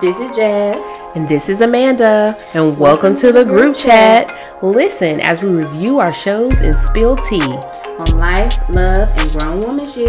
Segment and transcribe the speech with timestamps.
[0.00, 0.82] This is Jazz.
[1.14, 4.62] And this is Amanda, and welcome to the group chat.
[4.62, 7.42] Listen as we review our shows and spill tea.
[7.42, 10.08] On life, love, and grown woman shit.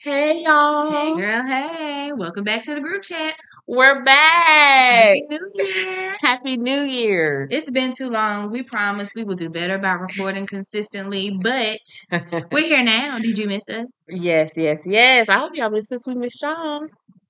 [0.00, 0.92] Hey y'all.
[0.92, 1.93] Hey girl, hey.
[2.16, 3.34] Welcome back to the group chat.
[3.66, 5.16] We're back.
[5.16, 6.14] Happy New Year.
[6.20, 7.48] Happy New Year.
[7.50, 8.52] It's been too long.
[8.52, 11.80] We promise we will do better about recording consistently, but
[12.52, 13.18] we're here now.
[13.18, 14.06] Did you miss us?
[14.10, 15.28] yes, yes, yes.
[15.28, 16.06] I hope y'all missed us.
[16.06, 16.86] We missed y'all.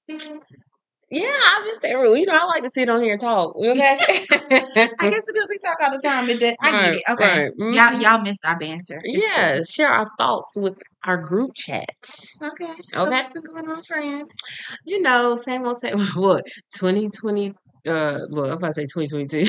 [1.10, 3.54] Yeah, I'm just you know I like to sit on here and talk.
[3.56, 3.98] Okay.
[4.00, 7.02] I guess because we talk all the time, it did, I get it.
[7.10, 7.42] Okay.
[7.44, 7.52] right.
[7.60, 7.74] Mhm.
[7.74, 9.00] Y'all y'all missed our banter.
[9.04, 12.36] It's Yeah, share our thoughts with our group chats.
[12.40, 12.50] good.
[12.52, 12.72] Okay.
[12.94, 13.10] So Okay.
[13.10, 14.28] what's been going on, friends?
[14.84, 15.98] You know, same old same.
[16.16, 16.44] What
[16.78, 17.52] twenty twenty?
[17.86, 19.44] Uh, well, if I say twenty twenty two,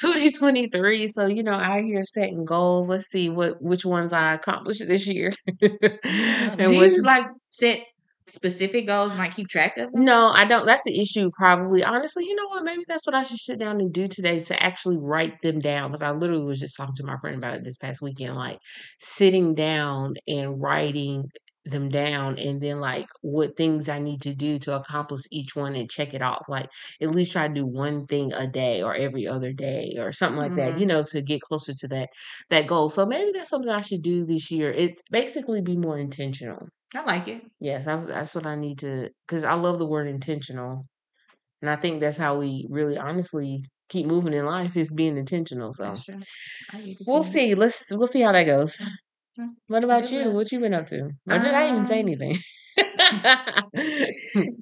[0.00, 1.08] twenty twenty three.
[1.08, 2.88] So you know, out here setting goals.
[2.90, 5.30] Let's see what which ones I accomplished this year,
[5.62, 6.92] and Do which.
[6.92, 7.80] you like set
[8.26, 10.04] specific goals and like keep track of them?
[10.04, 10.64] No, I don't.
[10.64, 11.84] That's the issue, probably.
[11.84, 12.64] Honestly, you know what?
[12.64, 15.90] Maybe that's what I should sit down and do today to actually write them down.
[15.90, 18.58] Because I literally was just talking to my friend about it this past weekend, like
[19.00, 21.24] sitting down and writing
[21.66, 25.76] them down and then like what things I need to do to accomplish each one
[25.76, 26.46] and check it off.
[26.48, 26.68] Like
[27.02, 30.38] at least try to do one thing a day or every other day or something
[30.38, 30.80] like that, Mhm.
[30.80, 32.08] you know, to get closer to that
[32.50, 32.88] that goal.
[32.88, 34.72] So maybe that's something I should do this year.
[34.72, 36.68] It's basically be more intentional.
[36.94, 37.42] I like it.
[37.60, 40.86] Yes, that's that's what I need to because I love the word intentional,
[41.62, 45.72] and I think that's how we really honestly keep moving in life is being intentional.
[45.72, 46.20] So That's true.
[46.72, 47.54] I get it we'll see.
[47.54, 48.76] Let's we'll see how that goes.
[49.38, 50.32] Mm, What about you?
[50.32, 51.10] What you been up to?
[51.30, 52.36] Or did I even say Um, anything?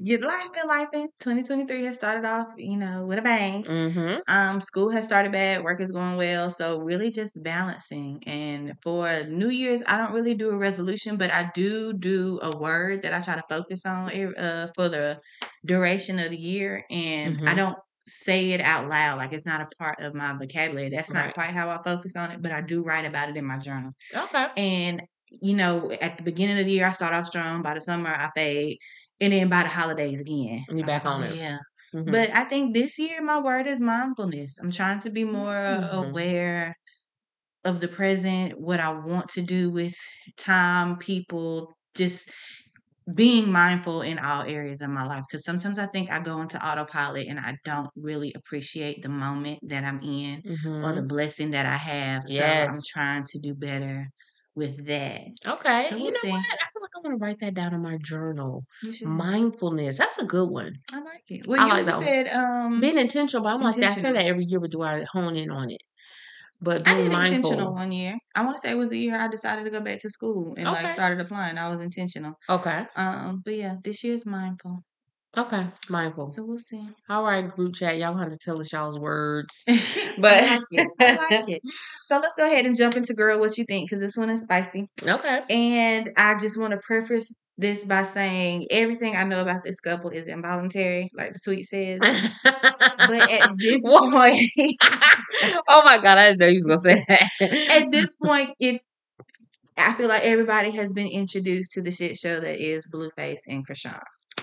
[0.03, 3.63] Your life been life in 2023 has started off, you know, with a bang.
[3.65, 4.19] mm-hmm.
[4.29, 8.23] Um, school has started bad, work is going well, so really just balancing.
[8.27, 12.57] And for New Year's, I don't really do a resolution, but I do do a
[12.59, 15.21] word that I try to focus on uh, for the
[15.65, 17.57] duration of the year, and I Mhm.
[17.57, 20.89] don't say it out loud like it's not a part of my vocabulary.
[20.89, 21.35] That's not Right.
[21.35, 23.93] quite how I focus on it, but I do write about it in my journal.
[24.15, 24.49] Okay.
[24.57, 27.63] And you know, at the beginning of the year, I start off strong.
[27.63, 28.79] By the summer, I fade,
[29.21, 31.39] and then by the holidays again, You I'm back on it.
[31.39, 31.59] yeah.
[31.93, 32.25] Mhm.
[32.25, 34.59] But I think this year my word is mindfulness.
[34.61, 35.91] I'm trying to be more Mhm.
[35.91, 36.75] aware
[37.65, 39.95] of the present, what I want to do with
[40.39, 42.31] time, people, just
[43.15, 45.25] being mindful in all areas of my life.
[45.31, 49.61] Because sometimes I think I go into autopilot and I don't really appreciate the moment
[49.69, 50.43] that I'm in
[50.83, 51.07] or the Mhm.
[51.07, 52.25] blessing that I have.
[52.29, 54.07] So I'm trying to do better
[54.55, 55.23] with that.
[55.47, 55.87] Okay.
[55.89, 56.31] So You we'll know see.
[56.31, 56.41] what?
[56.41, 58.65] I feel like I want to write that down in my journal.
[59.03, 59.99] Mindfulness.
[59.99, 60.75] That's a good one.
[60.93, 61.47] I like it.
[61.47, 63.79] Well, I you like that said um Being intentional, but I'm like.
[63.79, 65.83] I say that every year, but do I hone in on it?
[66.63, 68.17] But I did intentional one year.
[68.35, 70.55] I want to say it was the year I decided to go back to school
[70.57, 71.57] and like started applying.
[71.57, 72.35] I was intentional.
[72.49, 72.85] Okay.
[72.97, 74.81] Um, but yeah, this year's mindful.
[75.37, 75.65] Okay.
[75.89, 76.27] Mindful.
[76.27, 76.89] So we'll see.
[77.09, 77.99] All right, group chat.
[77.99, 79.63] Y'all have to tell us y'all's words.
[79.69, 80.91] I But like it.
[80.99, 81.63] I like it.
[82.07, 83.39] So let's go ahead and jump into girl.
[83.39, 83.89] What you think?
[83.89, 84.87] Because this one is spicy.
[85.07, 85.43] okay.
[85.49, 90.11] And I just want to preface this by saying everything I know about this couple
[90.11, 92.01] is involuntary, like the tweet says.
[92.43, 94.41] But at this point,
[95.69, 97.83] oh my god, I didn't know you was gonna say that.
[97.83, 98.81] at this point, it
[99.79, 103.67] I feel like everybody has been introduced to the shit show that is Blueface and
[103.67, 104.01] Chrisean.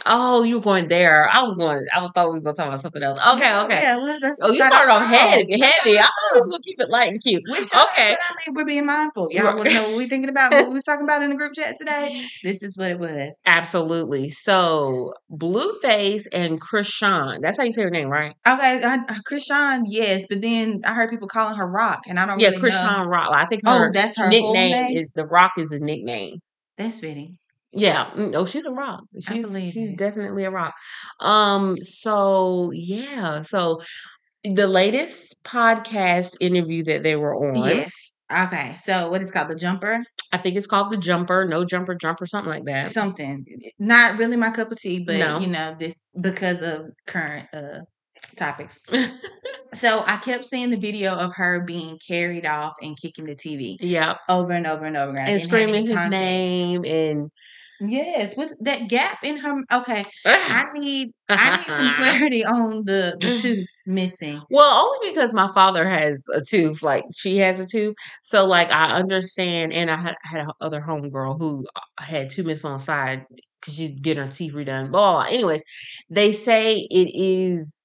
[0.09, 1.29] Oh, you were going there.
[1.31, 1.85] I was going.
[1.93, 3.19] I was thought we were gonna talk about something else.
[3.35, 3.59] Okay.
[3.61, 3.81] Okay.
[3.81, 5.61] Yeah, well, Oh, you started off heavy.
[5.61, 5.99] Heavy.
[5.99, 7.43] I thought we was gonna keep it light and cute.
[7.49, 8.11] We should, Okay.
[8.15, 9.29] but I mean, we're being mindful.
[9.31, 10.51] Y'all want to know what we thinking about?
[10.51, 12.27] What we was talking about in the group chat today?
[12.43, 13.41] This is what it was.
[13.45, 14.29] Absolutely.
[14.29, 17.41] So Blueface and Chrisean.
[17.41, 18.33] That's how you say her name, right?
[18.47, 22.25] Okay, I, I- Chrisean, yes, but then I heard people calling her Rock, and I
[22.25, 22.67] don't Yeah, really know.
[22.69, 23.31] Yeah, Chrisean Rock.
[23.33, 24.97] I think Oh, that's her nickname name.
[24.97, 26.39] is the Rock is a nickname.
[26.77, 27.37] That's fitting.
[27.71, 28.09] Yeah.
[28.11, 29.03] mm, Oh, she's a rock.
[29.27, 29.97] She's she's it.
[29.97, 30.73] definitely a rock.
[31.19, 31.77] Um.
[31.77, 33.41] So yeah.
[33.41, 33.81] So
[34.43, 38.11] the latest podcast interview that they were on, Yes.
[38.31, 38.75] Okay.
[38.83, 40.03] So what is called the jumper?
[40.33, 42.89] I think it's called the Jumper, No Jumper, Jumper, something like that.
[42.89, 43.45] Something.
[43.79, 45.39] Not really my cup of tea, but No.
[45.39, 47.79] you know this because of current uh
[48.35, 48.79] topics.
[49.73, 53.75] So I kept seeing the video of her being carried off and kicking the TV
[53.81, 54.15] Yeah.
[54.29, 55.27] over and over and over again.
[55.27, 57.29] And didn't have any screaming his name and
[57.79, 59.55] Yes, with that gap in her.
[59.71, 60.03] Okay,
[60.47, 64.41] I need I need some clarity on the the tooth missing.
[64.49, 67.95] Well, only because my father has a tooth, like she has a tooth.
[68.23, 69.73] So, like, I understand.
[69.73, 73.25] And I had, had a other homegirl who uh, had two missing on the side
[73.61, 74.89] because she's getting her teeth redone.
[74.89, 75.33] Blah, blah, blah.
[75.33, 75.63] Anyways,
[76.09, 77.76] they say it is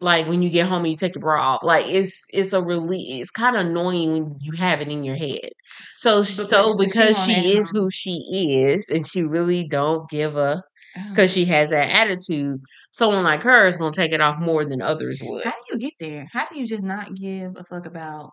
[0.00, 1.60] like when you get home and you take your bra off.
[1.62, 5.16] Like it's it's a really it's kind of annoying when you have it in your
[5.16, 5.50] head.
[5.96, 8.24] So so Because- she she is who she
[8.64, 10.62] is and she really don't give a uh-huh.
[10.96, 11.10] Oh.
[11.10, 12.60] because she has that attitude.
[12.90, 15.44] Someone like her is gonna take it off more than others would.
[15.44, 16.26] How do you get there?
[16.32, 18.30] How do you just not give a fuck about?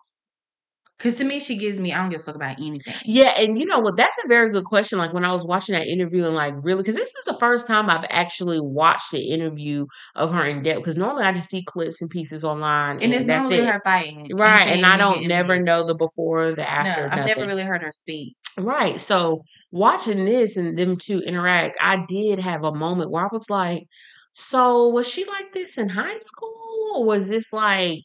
[0.98, 2.94] Because to me, she gives me I don't give a fuck about anything.
[3.04, 3.96] Yeah, and you know what?
[3.96, 4.98] That's a very good question.
[4.98, 7.68] Like when I was watching that interview and like really, because this is the first
[7.68, 9.86] time I've actually watched the interview
[10.16, 10.78] of her in depth.
[10.80, 13.72] Because normally I just see clips and pieces online, and, And it's that's normally it.
[13.72, 16.68] her fighting, Right, and saying I don't and never know the before or the No,
[16.68, 17.08] after.
[17.12, 18.34] I've never really heard her speak.
[18.58, 18.98] Right.
[18.98, 23.48] So watching this and them two interact, I did have a moment where I was
[23.48, 23.84] like,
[24.32, 26.54] so was she like this in high school?
[26.96, 28.00] Or was this like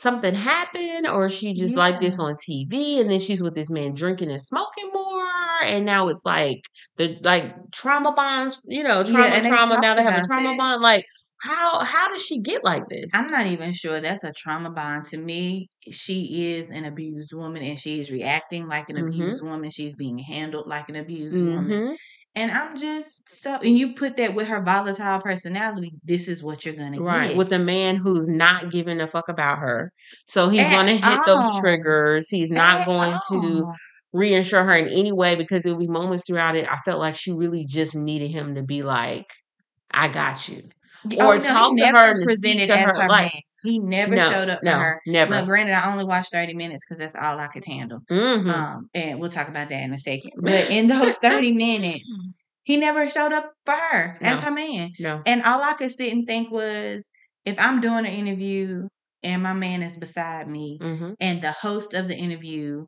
[0.00, 1.06] something happened?
[1.06, 4.40] Or she just like this on TV and then she's with this man drinking and
[4.42, 5.26] smoking more?
[5.64, 6.60] And now it's like
[6.96, 9.78] the like trauma bonds, you know, Yeah, trauma, they trauma.
[9.80, 10.56] Now they have a trauma that.
[10.56, 10.82] bond.
[10.82, 11.04] Like
[11.40, 13.10] how how does she get like this?
[13.14, 15.06] I'm not even sure that's a trauma bond.
[15.06, 19.08] To me, she is an abused woman and she is reacting like an Mhm.
[19.08, 19.70] abused woman.
[19.70, 21.96] She's being handled like an abused woman.
[22.38, 26.64] And I'm just so, and you put that with her volatile personality, this is what
[26.64, 27.36] you're going to Right, get.
[27.36, 29.92] with a man who's not giving a fuck about her.
[30.26, 32.28] So he's At going to hit those triggers.
[32.30, 33.74] He's not At going to all.
[34.12, 36.70] reassure her in any way because there'll be moments throughout it.
[36.70, 39.26] I felt like she really just needed him to be like,
[39.90, 40.62] I got you.
[41.18, 43.02] Oh, Or no, talk to her and presented to as her.
[43.02, 43.42] her Like, man.
[43.62, 45.00] He never no, showed up for her.
[45.06, 45.32] never.
[45.32, 48.00] Now, granted, I only watched 30 minutes because that's all I could handle.
[48.08, 50.30] hmm Um, and we'll talk about that in a second.
[50.42, 52.28] But in those 30 minutes,
[52.64, 54.90] he never showed up for her as her man.
[54.98, 55.22] No.
[55.26, 57.12] And all I could sit and think was
[57.44, 58.88] if I'm doing an interview
[59.22, 62.84] and my man is beside me hmm and the host of the interview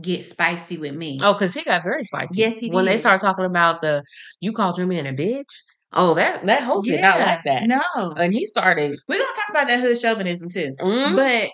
[0.00, 1.18] gets spicy with me.
[1.22, 2.40] Oh, because he got very spicy.
[2.40, 4.02] Yes, he When they start talking about the,
[4.40, 5.52] you called your man a bitch.
[5.92, 7.64] Oh, that, that host did not like that.
[7.66, 8.12] No.
[8.16, 10.74] And he started, We're to talk about that hood chauvinism too.
[10.80, 11.50] mm, But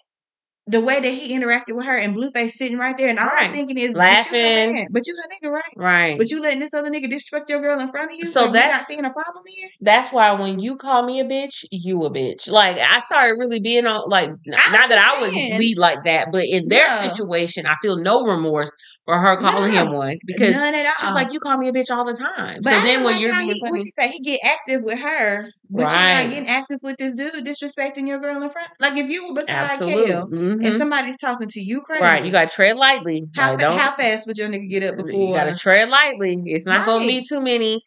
[0.66, 3.36] the way that he interacted with her and Blueface sitting right there, and all I'm
[3.36, 3.52] Right.
[3.52, 4.86] thinking is, Laughing.
[4.90, 5.62] but you her nigga, right?
[5.76, 6.18] right.
[6.18, 8.26] But you letting this other nigga disrespect your girl in front of you?
[8.26, 9.68] So that's you not seeing a problem here?
[9.82, 12.50] That's why when you call me a bitch, you a bitch.
[12.50, 16.28] Like I started really being on like I not that I would lead like that,
[16.32, 16.96] but in their No.
[16.96, 20.92] situation, I feel no remorse for her calling him one because None at all.
[21.06, 23.20] she's like, "You call me a bitch all the time." But so then when like
[23.22, 26.48] you're being he, funny, she say, he get active with her, but you're not getting
[26.48, 28.68] active with this dude disrespecting your girl in front.
[28.80, 30.64] Like if you were beside absolutely, Kale Mhm.
[30.66, 32.24] and somebody's talking to you crazy, right?
[32.24, 33.24] You got to tread lightly.
[33.36, 35.12] how Like, fa- how fast would your nigga get up before?
[35.12, 36.40] you got to tread lightly.
[36.46, 37.82] It's not going to be too many.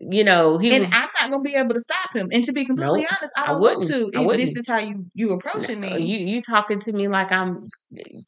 [0.00, 0.92] You know, he and was.
[0.94, 2.28] I'm not gonna be able to stop him.
[2.32, 3.10] And to be completely Nope.
[3.18, 3.86] honest, I I don't want wouldn't.
[3.88, 4.06] to.
[4.06, 4.58] If this wouldn't.
[4.58, 7.68] is how you you approaching Uh, me, You you talking to me like I'm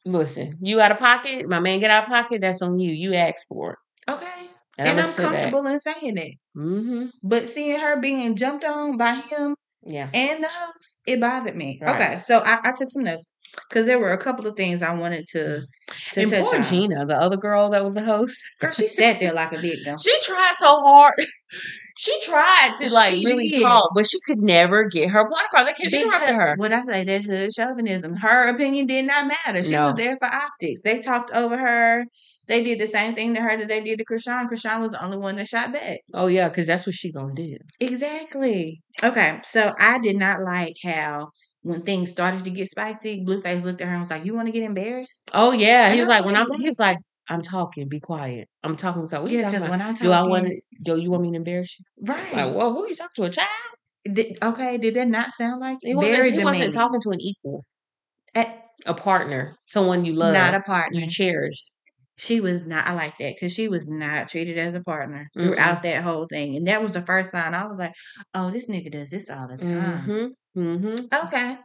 [0.05, 2.91] listen, you out of pocket, my man get out of pocket, that's on you.
[2.91, 4.11] You asked for it.
[4.11, 4.27] okay.
[4.77, 5.51] And, And, I'm, I'm gonna sit back.
[5.51, 6.33] comfortable in saying that.
[6.57, 7.05] Mm-hmm.
[7.23, 10.09] But seeing her being jumped on by him Yeah.
[10.13, 11.79] and the host, it bothered me.
[11.81, 11.95] Right.
[12.11, 13.33] Okay, so I, I took some notes
[13.67, 15.63] because there were a couple of things I wanted to mm.
[16.13, 16.63] to And touch poor on.
[16.63, 18.39] Gina, the other girl that was the host.
[18.59, 19.95] Girl, she sat there like a victim.
[20.03, 21.13] She tried so hard.
[21.97, 23.61] She tried to like She really did.
[23.61, 25.65] talk, but she could never get her point across.
[25.67, 26.55] They kept interrupting her.
[26.57, 28.15] What I say, that hood chauvinism.
[28.15, 29.63] Her opinion did not matter.
[29.63, 29.85] She No.
[29.85, 30.81] was there for optics.
[30.83, 32.05] They talked over her.
[32.47, 34.49] They did the same thing to her that they did to Chrisean.
[34.49, 35.99] Chrisean was the only one that shot back.
[36.13, 37.57] Oh yeah, because that's what she gonna do.
[37.79, 38.81] Exactly.
[39.03, 41.29] Okay, so I did not like how
[41.61, 44.47] when things started to get spicy, Blueface looked at her and was like, "You want
[44.47, 46.47] to get embarrassed?" Oh yeah, And he was like when I'm.
[46.59, 46.97] He was like,
[47.29, 47.87] I'm talking.
[47.87, 48.49] Be quiet.
[48.63, 49.03] I'm talking.
[49.03, 50.45] What you yeah, talking because when I'm Do I want?
[50.45, 50.95] talking, to?
[50.95, 51.85] Do you want me to embarrass you?
[52.01, 52.33] right?
[52.33, 53.29] Like, well, who you talking to?
[53.29, 53.47] A child?
[54.11, 56.33] Did, okay, did that not sound like He wasn't.
[56.33, 57.63] He wasn't talking to an equal,
[58.33, 58.51] Eh,
[58.87, 60.99] a partner, someone you love, not a partner.
[60.99, 61.59] you cherish.
[62.21, 62.87] She was not.
[62.87, 66.55] I like that because she was not treated as a partner throughout that whole thing,
[66.55, 67.55] and that was the first sign.
[67.55, 67.93] I was like,
[68.35, 70.05] "Oh, this nigga does this all the time."
[70.55, 70.61] Mm-hmm.
[70.61, 71.25] Mm-hmm.
[71.27, 71.55] Okay,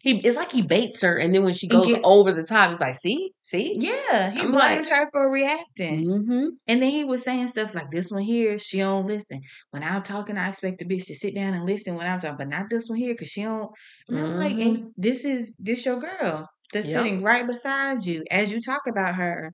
[0.00, 2.70] He it's like he baits her, and then when she goes gets- over the top,
[2.70, 6.46] he's like, "See, see." yeah, he I'm blamed like- her for reacting, Mm-hmm.
[6.68, 9.42] and then he was saying stuff like, "This one here, she don't listen.
[9.72, 12.38] When I'm talking, I expect the bitch to sit down and listen when I'm talking,
[12.38, 13.68] but not this one here because she don't."
[14.08, 14.74] And I'm like, Mm-hmm.
[14.76, 16.96] "And this is this your girl that's Yep.
[16.96, 19.52] sitting right beside you as you talk about her."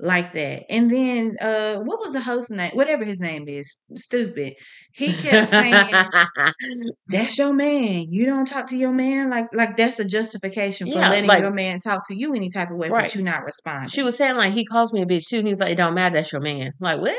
[0.00, 2.70] Like that, and then uh, what was the host name?
[2.74, 4.54] Whatever his name is, stupid.
[4.92, 5.92] He kept saying,
[7.08, 8.04] That's your man.
[8.08, 11.40] You don't talk to your man like like that's a justification for Yeah, letting like-
[11.40, 13.06] your man talk to you any type of way, Right.
[13.06, 13.88] but you not responding.
[13.88, 15.94] she was saying like he calls me a bitch too, and he's like, "It don't
[15.94, 16.14] matter.
[16.14, 17.16] That's your man." Like what?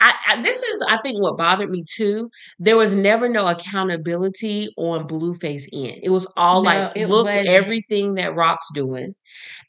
[0.00, 2.30] I, I this is I think what bothered me too.
[2.58, 6.00] There was never no accountability on Blueface end.
[6.02, 7.48] It was all No, like, look wasn't.
[7.48, 9.14] everything that Rock's doing,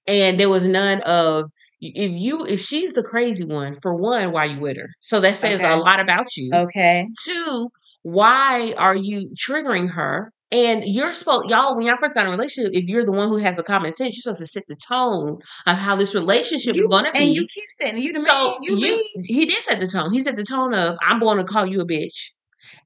[0.07, 1.45] and there was none of
[1.81, 3.73] if you if she's the crazy one.
[3.73, 4.89] For one, why you with her?
[5.01, 5.73] So that says Okay.
[5.73, 6.51] a lot about you.
[6.53, 7.07] okay.
[7.23, 7.69] Two,
[8.03, 12.31] why are you triggering her And you're supposed, y'all, when y'all first got in a
[12.31, 14.75] relationship, if you're the one who has a common sense, you're supposed to set the
[14.75, 17.19] tone of how this relationship You is going to be.
[17.19, 18.55] and you keep saying, you the so man.
[18.63, 20.11] You, you, he did set the tone.
[20.11, 22.31] He set the tone of, I'm going to call you a bitch.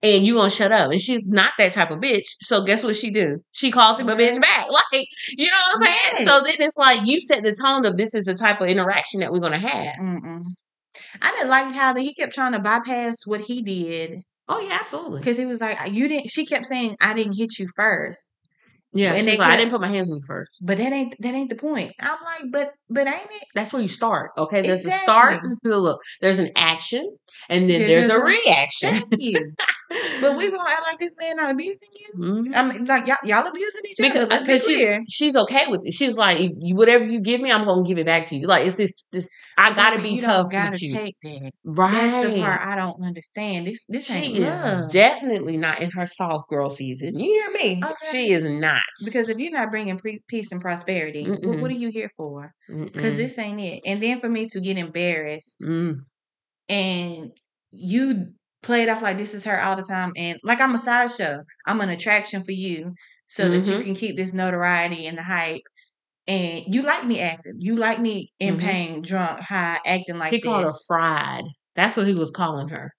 [0.03, 0.91] And you gonna shut up.
[0.91, 2.25] And she's not that type of bitch.
[2.41, 3.39] So guess what she do?
[3.51, 4.41] She calls him a bitch Mhm.
[4.41, 4.65] back.
[4.93, 5.97] Like, you know what I'm saying?
[6.19, 6.25] Yes.
[6.27, 9.21] So then it's like you set the tone of this is the type of interaction
[9.21, 9.95] that we're gonna have.
[9.95, 10.41] Mm-mm.
[11.21, 14.77] I didn't like how that he kept trying to bypass what he did Oh yeah,
[14.79, 15.19] absolutely.
[15.19, 18.33] because he was like, "You didn't." She kept saying, "I didn't hit you first.
[18.93, 20.57] Yeah, and she's they like, I didn't put my hands on you first.
[20.61, 23.81] but that ain't that ain't the point." I'm like, "But but ain't it?" That's where
[23.81, 24.31] you start.
[24.37, 25.33] Okay, there's a start.
[25.33, 25.71] Exactly.
[25.71, 27.03] Look, there's an action,
[27.49, 28.89] and then Yeah, there's a there's a- reaction.
[29.09, 29.53] Thank you.
[30.19, 32.23] But we gonna act like this man not abusing you.
[32.23, 32.55] Mhm.
[32.55, 34.29] I mean, like y'all, y'all abusing each Because, other.
[34.31, 35.93] Let's be because she's, she's okay with it.
[35.93, 38.47] She's like, you, whatever you give me, I'm gonna give it back to you.
[38.47, 39.29] Like it's just, this.
[39.57, 41.51] I gotta But be you tough gotta with you, take that.
[41.63, 41.91] right?
[41.91, 43.67] That's the part I don't understand.
[43.67, 44.91] This this she ain't is love.
[44.91, 47.17] definitely not in her soft girl season.
[47.19, 47.81] You hear me?
[47.83, 48.07] Okay.
[48.11, 48.81] She is not.
[49.05, 52.51] because if you're not bringing pre- peace and prosperity, what, what are you here for?
[52.83, 53.81] Because this ain't it.
[53.85, 55.95] And then for me to get embarrassed Mm.
[56.69, 57.31] and
[57.71, 60.79] you play it off like this is her all the time, and like I'm a
[60.79, 62.93] sideshow, I'm an attraction for you,
[63.27, 63.83] so that you Mhm.
[63.83, 65.61] can keep this notoriety and the hype.
[66.27, 67.55] And you like me acting.
[67.59, 68.59] You like me in Mhm.
[68.59, 70.45] pain, drunk, high, acting like he this.
[70.49, 71.45] called her fried.
[71.75, 72.91] That's what he was calling her.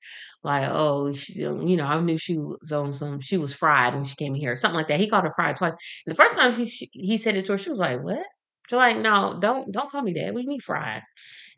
[0.45, 3.21] Like, oh, she, you know, I knew she was on some.
[3.21, 5.00] She was fried when she came here, something like that.
[5.00, 5.75] He called her fried twice.
[6.06, 8.26] The first time he she, he said it to her, she was like, "What?"
[8.68, 10.35] She's like, "No, don't don't call me that.
[10.35, 11.02] We need fried?"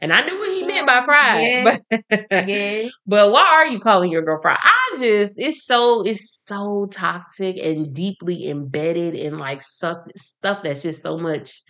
[0.00, 1.40] And I knew what he meant by oh, fried.
[1.42, 1.88] Yes.
[2.08, 2.90] But, yes.
[3.06, 4.58] but why are you calling your girl fried?
[4.62, 10.82] I just it's so it's so toxic and deeply embedded in like stuff stuff that's
[10.82, 11.62] just so much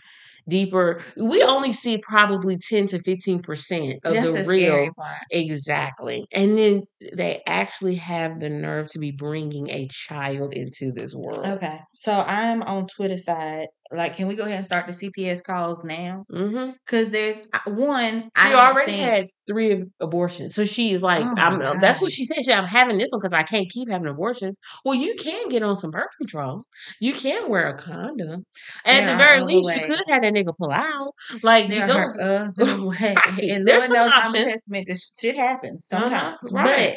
[0.49, 1.01] deeper.
[1.17, 4.91] We only see probably ten to fifteen percent of That's the real.
[5.31, 6.27] Exactly.
[6.33, 6.83] And then
[7.15, 11.47] they actually have the nerve to be bringing a child into this world.
[11.47, 11.79] Okay.
[11.95, 13.69] So I'm on Twitter side.
[13.91, 16.25] Like, can we go ahead and start the CPS calls now?
[16.33, 16.73] Mm-hmm.
[16.85, 18.31] Because there's uh, one.
[18.37, 20.55] She don't already think, had three abortions.
[20.55, 22.39] So she's like, Oh I'm, uh, that's what she said.
[22.45, 24.59] She, I'm having this one because I can't keep having abortions.
[24.85, 26.65] Well, you can get on some birth control.
[27.01, 28.45] You can wear a condom.
[28.85, 31.13] There at the very least, you could have that nigga pull out.
[31.43, 33.17] Like, There those, are other ways.
[33.43, 34.87] And There's Lord knows I'm a testament.
[34.87, 36.09] This shit happens Uh-huh.
[36.11, 36.53] sometimes.
[36.53, 36.97] Right.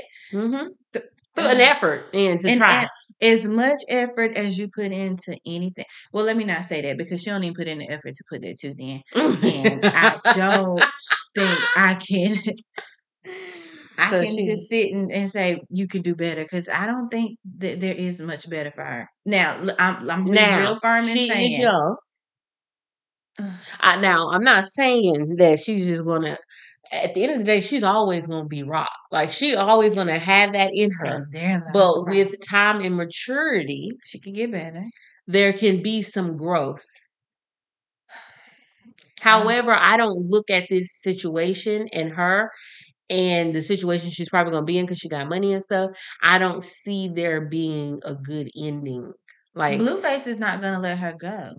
[0.93, 2.79] But Put an effort in to and, try.
[2.81, 2.89] and
[3.21, 5.85] as much effort as you put into anything.
[6.11, 8.23] Well, let me not say that because she don't even put in the effort to
[8.29, 9.01] put that too then.
[9.43, 10.83] And I don't
[11.35, 12.37] think I can
[13.97, 16.85] I So can she- just sit and, and say you can do better because I
[16.87, 19.07] don't think that there is much better for her.
[19.25, 21.95] Now I'm I'm being now real firm in she saying is young.
[23.81, 26.37] I, now I'm not saying that she's just gonna.
[26.91, 28.91] At the end of the day, she's always gonna be rock.
[29.11, 31.25] Like she always gonna have that in her.
[31.33, 34.83] lies But the with time and maturity, she can get better.
[35.27, 36.83] there can be some growth.
[39.21, 42.51] However, I don't look at this situation and her
[43.09, 45.91] and the situation she's probably going to be in because she got money and stuff.
[46.23, 49.13] I don't see there being a good ending.
[49.53, 51.51] Like, Blueface is not gonna let her go.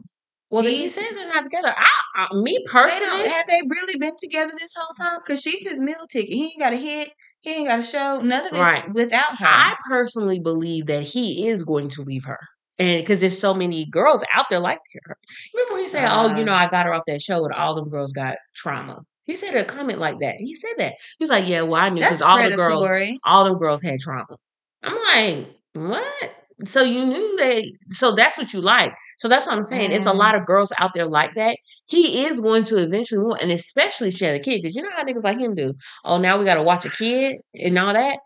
[0.53, 1.75] Well, he he's- says they're not together.
[1.77, 5.19] I, I, me personally, don't have they really been together this whole time?
[5.25, 6.33] Because she's his meal ticket.
[6.33, 7.11] He ain't got a hit.
[7.41, 8.21] He ain't got a show.
[8.23, 8.93] None of this Right.
[8.93, 9.47] without her.
[9.47, 12.39] I personally believe that he is going to leave her.
[12.79, 15.17] And because there's so many girls out there like her.
[15.55, 16.45] Remember when he said, Oh, you Uh.
[16.45, 19.01] know, I got her off that show and all them girls got trauma.
[19.25, 20.37] He said a comment like that.
[20.37, 20.95] He said that.
[21.19, 23.99] He was like, Yeah, well, I knew because all the girls all them girls had
[24.01, 24.37] trauma.
[24.83, 26.35] I'm like, what?
[26.65, 28.95] So you knew they so that's what you like.
[29.19, 29.91] So that's what I'm saying.
[29.93, 30.17] It's a Mm.
[30.19, 31.57] lot of girls out there like that.
[31.87, 34.83] He is going to eventually want and especially if she had a kid, because you
[34.83, 35.75] know how niggas like him do.
[36.05, 38.19] Oh, now we gotta watch a kid and all that.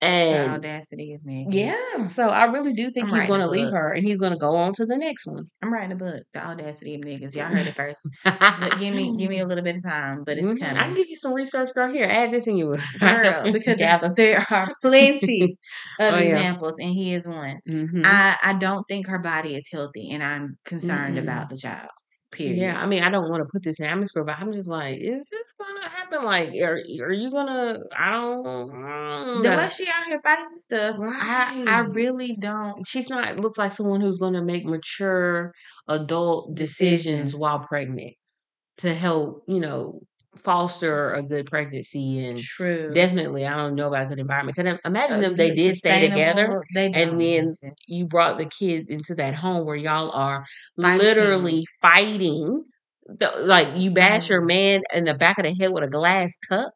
[0.00, 1.46] The audacity of me.
[1.50, 4.32] yeah, so I really do think I'm he's going to leave her, and he's going
[4.32, 5.44] to go on to the next one.
[5.60, 6.22] I'm writing a book.
[6.34, 7.34] The audacity of niggas.
[7.34, 8.00] Y'all heard it first.
[8.24, 10.62] But give me give me a little bit of time, but it's Mhm.
[10.76, 11.92] I can give you some research, girl.
[11.92, 15.56] Here, add this in you, Girl, because there are plenty
[15.98, 16.36] of Oh, yeah.
[16.36, 17.56] examples, and he is one.
[17.68, 18.02] Mhm.
[18.04, 21.22] I, I don't think her body is healthy, and I'm concerned Mm-mm.
[21.22, 21.90] about the child.
[22.30, 22.58] Period.
[22.58, 24.98] Yeah, I mean, I don't want to put this in atmosphere, but I'm just like,
[25.00, 26.24] is this gonna happen?
[26.24, 27.78] Like, are are you gonna?
[27.98, 28.44] I don't.
[28.70, 29.56] mm, The know.
[29.56, 32.86] way she out here fighting stuff, I I really don't.
[32.86, 35.52] She's not looks like someone who's going to make mature
[35.88, 37.34] adult decisions, Decisions.
[37.34, 38.12] while pregnant
[38.78, 40.00] to help, you know,
[40.38, 42.92] foster a good pregnancy and True.
[42.92, 44.56] definitely, I don't know about a good environment.
[44.56, 47.50] Because imagine Uh, if they did stay together and then
[47.86, 50.44] you brought the kids into that home where y'all are
[50.80, 50.98] Fighting.
[50.98, 52.64] literally fighting.
[53.06, 54.46] The- Like you bash your Mm.
[54.48, 56.72] man in the back of the head with a glass cup.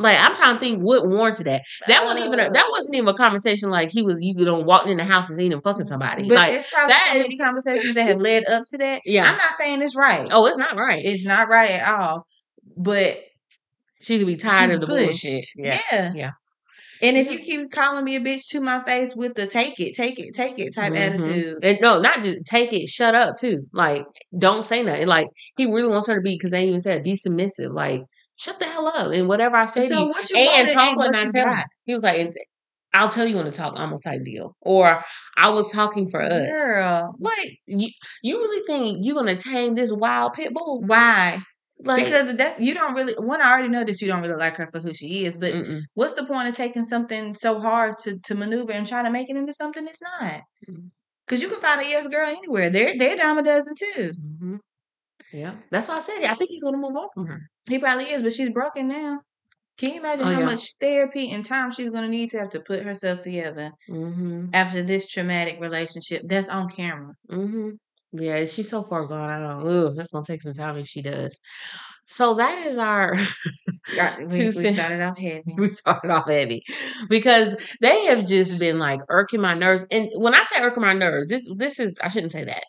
[0.00, 1.62] Like I'm trying to think what warranted that.
[1.86, 4.92] That wasn't even a, that wasn't even a conversation like he was you know walking
[4.92, 6.26] in the house and seeing him fucking somebody.
[6.28, 9.02] But like it's probably that so many conversations that have led up to that.
[9.04, 9.24] Yeah.
[9.24, 10.26] I'm not saying it's right.
[10.30, 11.04] oh, it's not right.
[11.04, 12.26] It's not right at all.
[12.76, 13.18] But
[14.00, 15.22] she could be tired of the pushed.
[15.24, 15.44] bullshit.
[15.56, 15.78] Yeah.
[15.92, 16.12] Yeah.
[16.14, 16.30] Yeah.
[17.02, 19.94] And if you keep calling me a bitch to my face with the take it,
[19.94, 20.96] take it, take it type Mhm.
[20.98, 23.66] attitude, And no, not just take it, shut up too.
[23.72, 24.04] Like,
[24.38, 25.06] don't say nothing.
[25.06, 27.72] Like, he really wants her to be because they even said be submissive.
[27.72, 28.02] Like,
[28.40, 29.12] shut the hell up.
[29.12, 31.62] And whatever I say to you, what you and talk what I tell.
[31.84, 32.32] He was like,
[32.92, 34.56] I'll tell you when to talk, almost type deal.
[34.62, 35.00] Or
[35.36, 36.48] I was talking for us.
[36.48, 37.90] Girl, Like, you,
[38.22, 40.82] you really think you're gonna tame this wild pit bull?
[40.84, 41.38] why?
[41.82, 43.14] Like, because that's you don't really.
[43.14, 45.38] One, I already know that you don't really like her for who she is.
[45.38, 45.78] But mm-mm.
[45.94, 49.30] what's the point of taking something so hard to to maneuver and try to make
[49.30, 50.42] it into something it's not?
[51.26, 52.68] Because you can find a yes girl anywhere.
[52.68, 54.12] They're they're dime a dozen too.
[54.12, 54.58] Mhm.
[55.32, 56.30] Yeah, that's why I said it.
[56.30, 57.40] I think he's gonna move on from her.
[57.68, 59.20] He probably is, but she's broken now.
[59.78, 60.44] Can you imagine Oh, how yeah.
[60.46, 64.46] much therapy and time she's going to need to have to put herself together Mm-hmm.
[64.52, 67.14] after this traumatic relationship that's on camera?
[67.30, 67.70] Mm-hmm.
[68.12, 69.30] Yeah, she's so far gone.
[69.30, 69.66] I don't.
[69.86, 71.40] Ugh, it's gonna take some time if she does.
[72.04, 73.14] So that is our
[74.18, 75.42] We, we started off heavy.
[75.56, 76.62] we started off heavy
[77.08, 79.86] because they have just been like irking my nerves.
[79.90, 82.64] And when I say irking my nerves, this this is I shouldn't say that.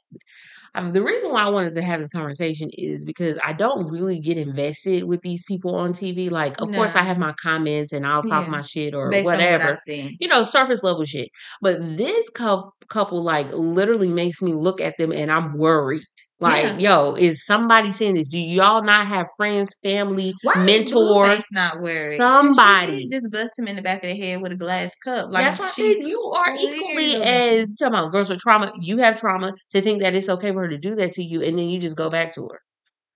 [0.73, 4.19] Um, the reason why I wanted to have this conversation is because I don't really
[4.19, 6.31] get invested with these people on TV.
[6.31, 8.51] Like, of course, I have my comments and I'll talk Yeah.
[8.51, 9.77] my shit or Based whatever what
[10.19, 11.27] you know, surface level shit.
[11.61, 16.03] But this cou- couple, like, literally makes me look at them and I'm worried.
[16.41, 18.27] Like, yo, is somebody seeing this?
[18.27, 21.45] Do y'all not have friends, family, Why mentors?
[21.51, 21.73] Not?
[21.75, 23.05] 'Cause somebody.
[23.07, 25.31] Just bust him in the back of the head with a glass cup.
[25.31, 28.71] Like That's why I she said you are equally as talking about girls with trauma.
[28.81, 31.43] You have trauma to think that it's okay for her to do that to you,
[31.43, 32.59] and then you just go back to her.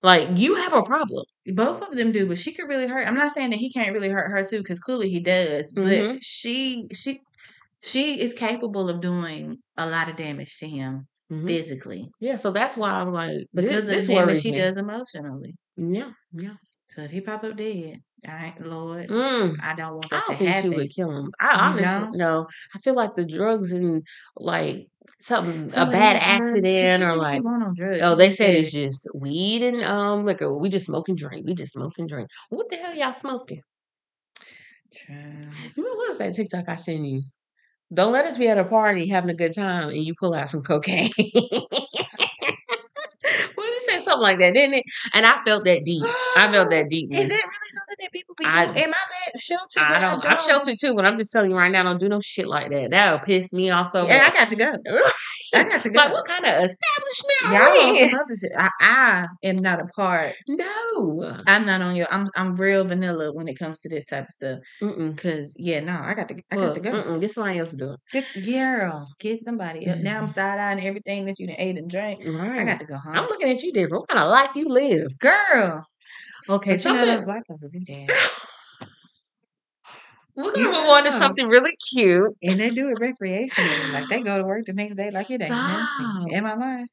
[0.04, 1.26] Like you have a problem.
[1.48, 3.08] Both of them do, but she could really hurt.
[3.08, 5.74] I'm not saying that he can't really hurt her too, because clearly he does.
[5.74, 6.20] But Mhm.
[6.22, 7.22] she, she,
[7.84, 11.48] she is capable of doing a lot of damage to him Mhm.
[11.48, 14.58] physically Yeah, so that's why I'm like because this, of the damage she me.
[14.58, 15.56] does emotionally.
[15.76, 16.56] Yeah, yeah.
[16.90, 19.58] So if he pop up dead, I Lord, Mm.
[19.62, 21.32] I don't want I that don't to think she would kill him.
[21.40, 22.18] I honestly don't?
[22.18, 22.48] no.
[22.76, 24.04] I feel like the drugs and
[24.38, 24.88] like
[25.20, 28.00] something So a bad is drugs, 'cause she accident or like on drugs.
[28.04, 30.56] oh they said it's just weed and um liquor.
[30.56, 31.46] We just smoke and drink.
[31.48, 32.30] We just smoke and drink.
[32.50, 33.62] What the hell y'all smoking?
[34.92, 35.54] Child.
[35.76, 37.24] You know what's that TikTok I sent you?
[37.94, 40.50] Don't let us be at a party having a good time and you pull out
[40.50, 41.12] some cocaine.
[41.18, 41.28] well,
[43.68, 44.84] it said something like that, didn't it?
[45.14, 46.04] And I felt that deep.
[46.38, 47.14] I felt that deep.
[47.14, 48.78] Is that really something that people be I- doing?
[48.86, 48.98] Am I
[49.34, 49.84] that sheltered?
[49.84, 50.26] I that don't.
[50.26, 51.84] I'm sheltered too, but I'm just telling you right now.
[51.84, 52.92] Don't do no shit like that.
[52.92, 54.72] That'll piss me off so Yeah, I got to go.
[55.54, 56.00] I got to go.
[56.02, 56.70] like, what kind of
[57.44, 58.52] Y'all on some other shit.
[58.58, 60.34] I, I am not a part.
[60.48, 61.38] No.
[61.48, 62.08] I'm not on your.
[62.12, 64.60] I'm I'm real vanilla when it comes to this type of stuff.
[64.82, 65.18] Mm-mm.
[65.18, 66.36] Cause yeah, no, I got to.
[66.52, 66.92] I got Look, to go.
[66.92, 68.00] mm-mm, get somebody else to do it.
[68.14, 70.00] This girl, get somebody else.
[70.02, 72.22] Now I'm side eyeing everything that you done ate and drank.
[72.26, 72.60] Right.
[72.60, 73.16] I got to go home.
[73.16, 74.02] I'm looking at you different.
[74.02, 75.08] What kind of life you live?
[75.20, 75.86] girl.
[76.48, 77.16] Okay, But you know something.
[77.16, 78.32] those white folks do that,
[80.36, 82.34] We're gonna You move on to something really cute.
[82.44, 83.94] and they do it recreationally.
[83.94, 85.66] Like they go to work the next day like it ain't Stop.
[85.98, 86.34] nothing.
[86.36, 86.88] Am I lying?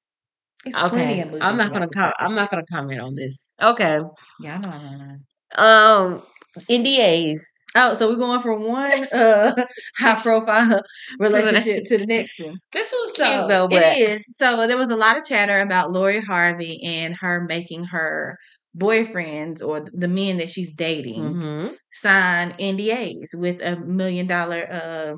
[0.65, 1.89] It's plenty Okay, of movies I'm not gonna.
[1.89, 3.53] Com- I'm not gonna comment on this.
[3.61, 4.01] Okay.
[4.41, 4.71] Yeah, I know.
[4.71, 5.17] I know.
[5.57, 5.65] I
[6.07, 6.15] know.
[6.15, 6.23] Um,
[6.69, 7.41] NDAs.
[7.75, 9.53] Oh, so we're going from one uh
[9.99, 10.83] high profile
[11.19, 12.59] relationship to the next one.
[12.73, 14.37] This was So cute though, but it is.
[14.37, 18.37] So there was a lot of chatter about Lori Harvey and her making her
[18.77, 21.75] boyfriends or the men that she's dating Mhm.
[21.93, 25.15] sign NDAs with a million dollar uh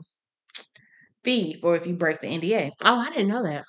[1.25, 2.71] fee for if you break the NDA.
[2.85, 3.65] Oh, I didn't know that.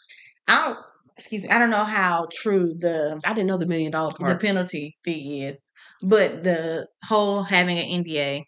[0.48, 0.80] I don't
[1.17, 4.36] excuse me, I don't know how true the I didn't know the million dollar the
[4.36, 8.43] penalty fee is, but the whole having an NDA,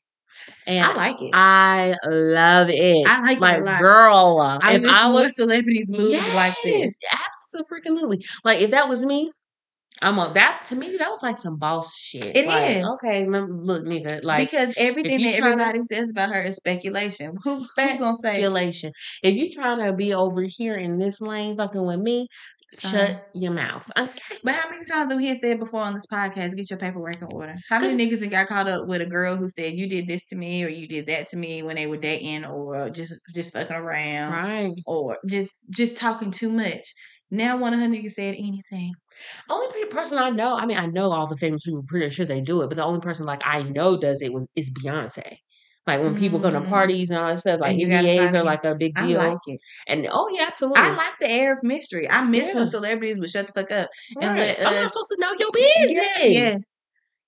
[0.65, 1.32] and I like it.
[1.34, 3.08] I love it.
[3.08, 3.82] I like it like, lot.
[3.82, 6.99] girl, I if wish I more was celebrities moved like this.
[7.27, 8.25] absolutely.
[8.43, 9.32] Like if that was me,
[10.01, 10.65] I'm on that.
[10.65, 12.36] To me, that was like some boss shit.
[12.36, 12.86] It like, is.
[12.86, 14.23] Okay, look, nigga.
[14.23, 17.36] Like because everything that everybody says about her is speculation.
[17.43, 18.91] Who, who gonna say speculation.
[19.23, 22.27] If you trying to be over here in this lane fucking with me,
[22.73, 22.91] Son.
[22.91, 23.89] shut your mouth.
[23.97, 24.12] Okay.
[24.43, 27.21] But how many times have we had said before on this podcast, get your paperwork
[27.21, 27.56] in order?
[27.69, 30.25] How many niggas have got caught up with a girl who said you did this
[30.25, 33.53] to me or you did that to me when they were dating or just just
[33.53, 34.73] fucking around Right.
[34.86, 36.93] or just just talking too much?
[37.32, 38.93] Now one of her niggas said anything.
[39.49, 42.25] Only pe- person I know, I mean, I know all the famous people, pretty sure
[42.25, 45.38] they do it, but the only person like I know does it was is Beyonce.
[45.88, 46.67] Like when people come to Mm.
[46.67, 49.21] parties and all that stuff, like And NDAs are like a big deal.
[49.21, 49.60] I like it.
[49.88, 50.82] and oh yeah, absolutely.
[50.84, 52.10] I like the air of mystery.
[52.10, 52.56] I miss Yeah.
[52.56, 53.89] when celebrities would shut the fuck up
[54.21, 54.39] and Right.
[54.39, 56.23] let I'm not supposed to know your business.
[56.26, 56.73] Yes.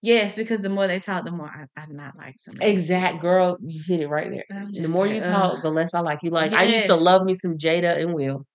[0.01, 2.71] Yes, because the more they talk, the more I, I not like somebody.
[2.71, 4.65] Exact girl, you hit it right there.
[4.73, 6.29] The more like, you talk, the less I like you.
[6.29, 8.45] Like I used to love me some Jada and Will.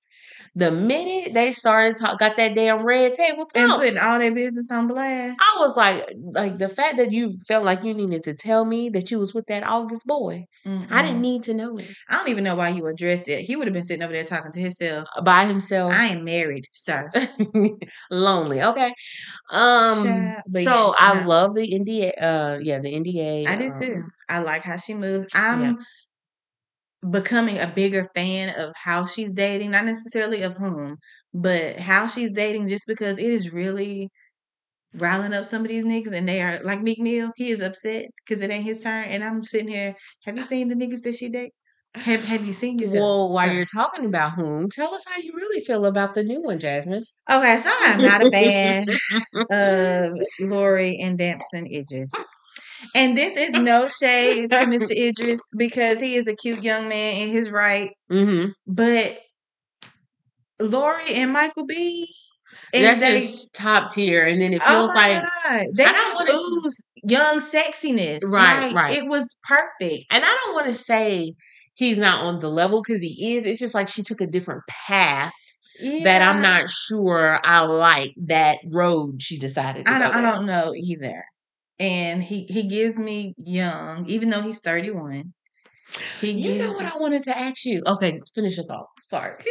[0.57, 4.71] The minute they started talk, got that damn red table And putting all their business
[4.71, 5.37] on blast.
[5.41, 8.89] I was like, like the fact that you felt like you needed to tell me
[8.91, 10.47] that you was with that August boy.
[10.91, 13.41] I didn't need to know it I don't even know why you addressed it.
[13.41, 15.09] He would have been sitting over there talking to himself.
[15.23, 15.93] by himself.
[15.93, 17.11] I am married, sir.
[18.11, 18.63] lonely.
[18.63, 18.95] Okay.
[19.51, 20.05] Um.
[20.05, 21.29] Child, so yes, I no.
[21.29, 22.13] love the NDA.
[22.21, 22.59] Uh.
[22.63, 22.79] Yeah.
[22.79, 23.49] The NDA.
[23.49, 24.03] I do um, too.
[24.29, 25.27] I like how she moves.
[25.35, 25.63] I'm.
[25.63, 25.73] Yeah.
[27.11, 30.97] Becoming a bigger fan of how she's dating, not necessarily of whom,
[31.35, 34.09] but how she's dating just because it is really
[34.95, 38.07] riling up some of these niggas and they are like Meek Mill, he is upset
[38.25, 39.05] because it ain't his turn.
[39.05, 41.59] And I'm sitting here, have you seen the niggas that she dates?
[41.95, 43.01] Have have you seen yourself?
[43.01, 46.43] Well, while you're talking about whom, tell us how you really feel about the new
[46.43, 47.05] one, Jasmine.
[47.31, 48.87] Okay, so I'm not a fan
[49.51, 52.13] of Lori and Damson Idris.
[52.95, 54.91] And this is no shade to Mr.
[54.91, 57.91] Idris because he is a cute young man in his right.
[58.11, 58.51] Mm-hmm.
[58.67, 59.21] But
[60.61, 62.07] Lori and Michael B.
[62.73, 65.85] And That's they, just top tier, and then it oh feels my like, God, they
[65.85, 68.21] I don't s- young sexiness.
[68.23, 68.99] Right, Like, right.
[68.99, 70.05] It was perfect.
[70.11, 71.35] and I don't want to say
[71.75, 73.47] he's not on the level because he is.
[73.47, 75.33] It's just like she took a different path
[76.05, 80.15] that I'm not sure I like that road she decided to I don't.
[80.15, 81.25] I don't know either.
[81.79, 85.33] And he he gives me young, even though he's thirty one.
[86.21, 87.83] He You know what I wanted to ask you?
[87.87, 88.87] Okay, finish your thought.
[89.03, 89.35] Sorry.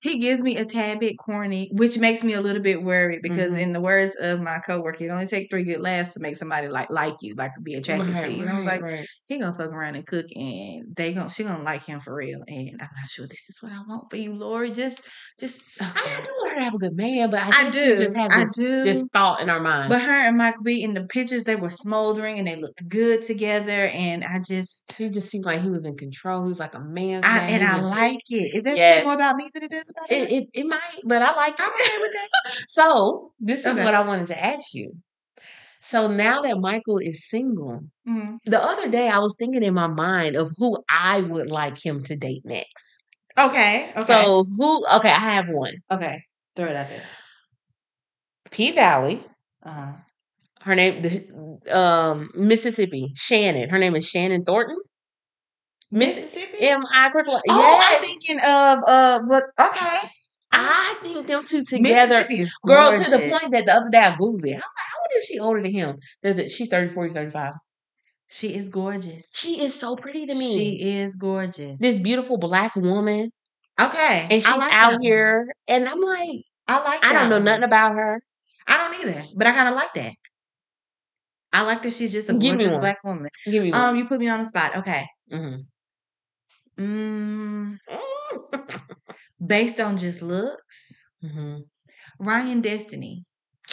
[0.00, 3.52] he gives me a tad bit corny, which makes me a little bit worried because,
[3.52, 3.60] Mhm.
[3.62, 6.68] in the words of my coworker, it only takes three good laughs to make somebody
[6.68, 8.42] like like you, like be attracted to you.
[8.42, 9.06] And I was like, right.
[9.26, 12.40] he gonna fuck around and cook, and they gonna she gonna like him for real.
[12.48, 14.70] And I'm not sure this is what I want for you, Lori.
[14.70, 15.02] Just,
[15.38, 15.60] just.
[15.80, 18.16] I I do want her to have a good man, but I, I do, just
[18.16, 18.84] have I this, do.
[18.84, 19.88] this thought in our mind.
[19.90, 23.22] But her and Michael B in the pictures, they were smoldering and they looked good
[23.22, 23.90] together.
[23.94, 26.42] And I just, he just seemed like he was in control.
[26.44, 27.50] He was like a man's I man.
[27.50, 28.54] and He I like it.
[28.54, 30.16] Is that saying more about me than it does about her?
[30.16, 30.48] it, it.
[30.54, 32.28] It might, but I like I'm okay with that.
[32.68, 33.84] So this is Okay.
[33.84, 34.92] what I wanted to ask you.
[35.80, 38.38] So now that Michael is single, Mhm.
[38.44, 42.02] the other day I was thinking in my mind of who I would like him
[42.04, 42.84] to date next.
[43.38, 43.90] Okay.
[43.96, 44.02] Okay.
[44.02, 44.86] So who?
[44.96, 45.74] Okay, I have one.
[45.90, 46.22] okay.
[46.56, 47.04] Throw it out there.
[48.50, 49.24] P Valley.
[49.62, 49.92] Uh-huh.
[50.62, 53.12] Her name, the um Mississippi.
[53.16, 53.70] Shannon.
[53.70, 54.76] Her name is Shannon Thornton.
[55.90, 56.68] Miss Mississippi.
[56.68, 57.10] M I
[57.48, 59.98] oh, I'm thinking of uh, but Okay.
[60.52, 62.26] I think them two together.
[62.28, 64.54] Is Girl, to the point that the other day I Googled it.
[64.54, 66.48] I was like, I wonder if she older than him.
[66.48, 67.52] She's 34, he's 35.
[68.28, 69.30] she is gorgeous.
[69.34, 70.54] She is so pretty to me.
[70.56, 71.80] She is gorgeous.
[71.80, 73.30] this beautiful black woman.
[73.80, 75.48] okay, And she's like out here.
[75.68, 77.04] And I'm like, I like.
[77.04, 78.20] I don't know nothing about her.
[78.66, 80.12] I don't either, but I kind of like that.
[81.52, 83.28] I like that she's just a Give gorgeous black woman.
[83.44, 83.80] Give me one.
[83.80, 84.76] Um, you put me on the spot.
[84.76, 85.04] Okay.
[85.32, 85.64] Mhm.
[86.80, 87.76] Mm,
[89.46, 90.92] based on just looks,
[91.24, 91.62] Mhm.
[92.18, 93.24] Ryan Destiny.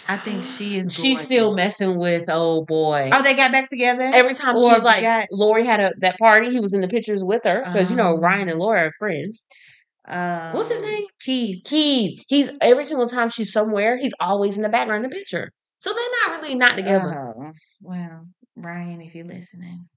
[0.10, 0.94] I think she is.
[1.02, 3.10] She's still messing with oh boy.
[3.14, 4.04] Oh, they got back together.
[4.14, 6.88] Every time Or she's like, got- Lori had a that party, he was in the
[6.88, 8.20] pictures with her because you know Oh.
[8.20, 9.46] Ryan and Laura are friends.
[10.08, 11.06] Um, What's his name?
[11.20, 11.64] Keith.
[11.66, 15.52] Keith, he's every single time she's somewhere, he's always in the background of the picture.
[15.80, 17.14] So they're not really not together.
[17.18, 19.88] Oh, well, Ryan, if you're listening,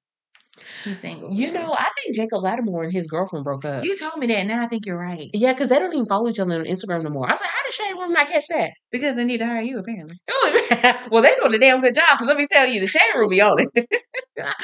[0.85, 1.33] he's single.
[1.33, 3.85] You know, I think Jacob Lattimore and his girlfriend broke up.
[3.85, 4.47] you told me that.
[4.47, 7.03] Now I think you're right yeah, because they don't even follow each other on Instagram
[7.03, 7.29] no more.
[7.29, 8.71] I was like, how did Shade Room not catch that?
[8.93, 9.79] because they need to hire you.
[9.79, 10.17] Apparently,
[11.11, 13.29] well, they doing a damn good job because let me tell you, the Shade Room
[13.31, 13.89] be on it.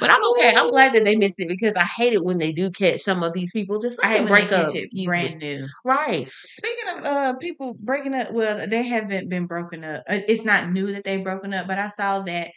[0.00, 0.54] but I'm okay.
[0.56, 3.22] I'm glad that they missed it because I hate it when they do catch some
[3.22, 4.70] of these people just like I hate break up
[5.04, 5.66] brand new.
[5.84, 6.28] Right.
[6.50, 10.02] Speaking of uh people breaking up, well, they haven't been broken up.
[10.08, 12.50] Uh, It's not new that they've broken up, but I saw that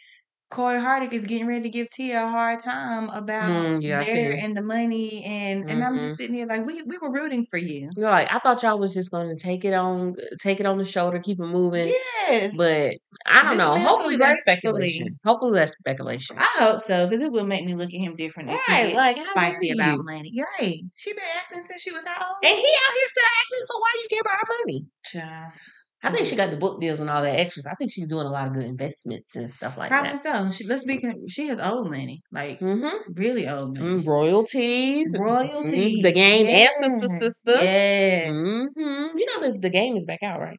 [0.50, 4.04] Cory Hardrict is getting ready to give Tia a hard time about Mm, yeah, I
[4.04, 4.44] their seen it.
[4.44, 7.58] and the money, and and I'm just sitting here like we we were rooting for
[7.58, 7.90] you.
[7.96, 10.78] You're like, I thought y'all was just going to take it on, take it on
[10.78, 11.92] the shoulder, keep it moving.
[12.28, 12.94] Yes, But
[13.26, 13.78] I don't know.
[13.78, 15.18] Hopefully that's speculation.
[15.22, 16.36] Hopefully that's speculation.
[16.38, 19.16] I hope so because it will make me look at him different if Right, like,
[19.16, 20.32] spicy about money.
[20.58, 20.80] Right.
[20.96, 22.36] She been acting since she was how old?
[22.42, 24.86] And he out here still acting, so why you care about her money?
[25.04, 25.52] Child.
[26.00, 27.66] I think she got the book deals and all that extras.
[27.66, 30.22] I think she's doing a lot of good investments and stuff like Probably that.
[30.22, 30.50] so.
[30.52, 31.00] She, let's be.
[31.28, 33.12] She has old money, like Mm-hmm.
[33.14, 34.04] really old money.
[34.06, 35.98] royalties, Royalties.
[35.98, 36.02] Mhm.
[36.02, 37.18] the game, and sister, Yes.
[37.18, 37.52] sister.
[37.64, 38.28] Yes.
[38.30, 39.18] Mm-hmm.
[39.18, 40.58] You know, this the game is back out, right?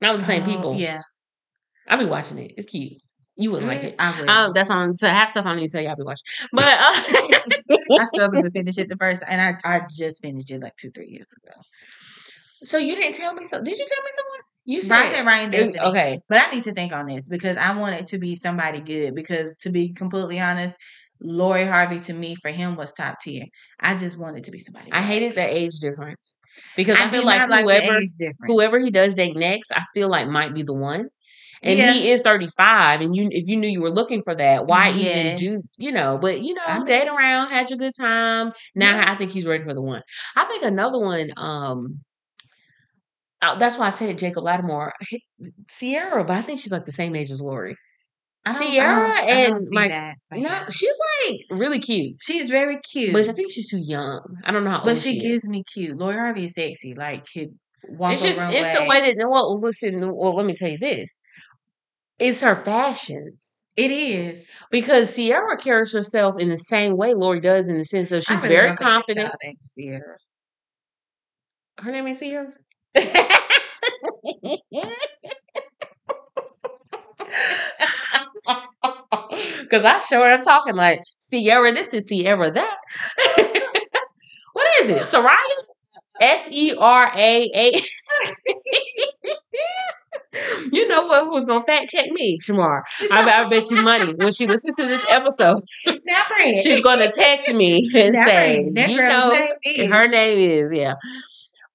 [0.00, 0.74] Not with the same Oh, people.
[0.76, 1.00] Yeah.
[1.88, 2.52] I'll be watching it.
[2.56, 2.92] It's cute.
[3.36, 3.96] You wouldn't like it.
[3.98, 4.30] I will.
[4.30, 4.94] Um, that's on.
[4.94, 5.88] So half stuff I need to tell you.
[5.88, 6.68] I'll be watching, but uh,
[8.00, 10.90] I struggled to finish it the first, and I, I just finished it like two,
[10.90, 11.54] three years ago.
[12.62, 13.58] so you didn't tell me so.
[13.62, 14.40] Did you tell me someone?
[14.66, 15.80] You said Right, Ryan it- Destiny.
[15.80, 16.20] okay.
[16.28, 19.14] But I need to think on this because I want it to be somebody good.
[19.14, 20.76] Because to be completely honest,
[21.22, 23.44] Lori Harvey to me for him was top tier.
[23.80, 24.92] I just wanted to be somebody.
[24.92, 26.38] I hated the age difference
[26.76, 27.98] because I, I feel like like whoever
[28.46, 31.08] whoever he does date next, I feel like might be the one.
[31.62, 31.92] And Yeah.
[31.94, 35.36] he is 35 and you if you knew you were looking for that, why even
[35.38, 38.52] do you know, but you know, I mean- date around, had your good time.
[38.74, 39.10] Now Yeah.
[39.12, 40.02] I think he's ready for the one.
[40.36, 42.00] I think another one um
[43.54, 44.92] that's why I said Jacob Lattimore,
[45.70, 47.76] Sierra, but I think she's like the same age as Lori.
[48.44, 50.64] Don't- I Sierra don't- I don't and like that right no, now.
[50.70, 50.94] she's
[51.28, 54.20] like really cute, she's very cute, but I think she's too young.
[54.44, 55.98] I don't know how but she she gives me cute.
[55.98, 57.48] Lori Harvey is sexy, like could
[57.88, 61.20] walk It's just it's the way that well listen well let me tell you this.
[62.18, 63.64] It's her fashions.
[63.76, 64.48] it is.
[64.70, 68.36] Because Sierra carries herself in the same way Lori does in the sense of she's
[68.38, 69.32] really very don't think that confident.
[69.62, 70.16] Sierra.
[71.78, 72.52] Her name is Sierra.
[79.70, 82.78] Cause I sure am talking like Sierra this is Sierra that.
[84.52, 85.02] what is it?
[85.02, 85.36] Soraya?
[86.20, 87.80] S E R A A.
[90.72, 91.24] You know what?
[91.26, 92.82] Who's gonna fact check me, Shamar?
[93.10, 95.62] I, I bet you money when she listens to this episode,
[96.62, 99.30] she's gonna text me and Now, say, "You know,
[99.90, 100.94] her name is yeah."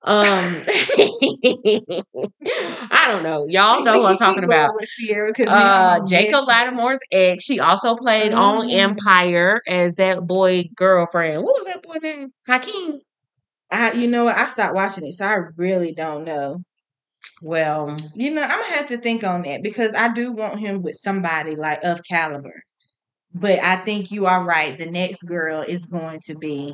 [0.03, 0.63] Um,
[2.45, 3.45] I don't know.
[3.47, 4.73] Y'all know who I'm talking about.
[4.73, 5.53] with Sierra 'cause now
[6.01, 6.47] Uh, Jacob.
[6.47, 7.43] Lattimore's ex.
[7.43, 8.69] She also played on Oh.
[8.69, 11.43] Empire as that boy girlfriend.
[11.43, 12.33] What was that boy name?
[12.47, 12.99] Hakeem.
[13.71, 14.37] I, you know what?
[14.37, 16.61] I stopped watching it, so I really don't know.
[17.41, 20.81] Well, You know, I'm gonna have to think on that because I do want him
[20.83, 22.63] with somebody like of caliber.
[23.33, 24.77] But I think you are right.
[24.77, 26.73] The next girl is going to be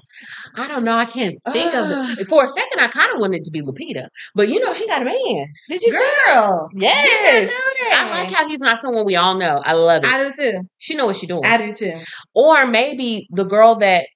[0.56, 0.96] I don't know.
[0.98, 2.26] I can't think of it.
[2.28, 4.88] For a second, I kind of wanted it to be Lupita, but you know, she
[4.88, 5.46] got a man.
[5.70, 6.00] Did you see?
[6.26, 6.68] girl.
[6.76, 7.54] Yes.
[7.92, 9.62] I I like how he's not someone we all know.
[9.64, 10.12] I love it.
[10.12, 10.62] I do too.
[10.80, 11.44] she know what she doing.
[11.46, 12.00] I do too.
[12.34, 14.08] or maybe the girl that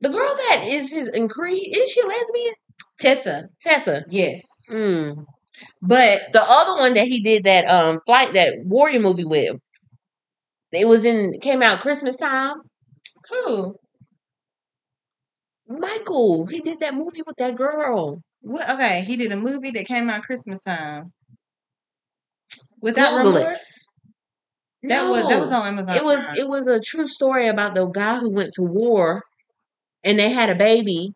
[0.00, 2.54] the girl that is his in Creed is she a lesbian?
[2.98, 4.04] Tessa, Tessa.
[4.10, 5.24] yes, Mm.
[5.82, 9.56] but The other one that he did that um flight that warrior movie with.
[10.72, 12.56] It was in came out Christmas time.
[13.28, 13.74] who?
[15.68, 18.20] Michael, he did that movie with that girl.
[18.40, 18.68] What?
[18.70, 21.12] Okay, he did a movie that came out Christmas time.
[22.80, 23.40] Without Google it.
[23.40, 23.78] remorse.
[24.82, 25.96] That was that was on Amazon.
[25.96, 26.36] It was Prime.
[26.38, 29.22] it was a true story about the guy who went to war
[30.02, 31.12] and they had a baby.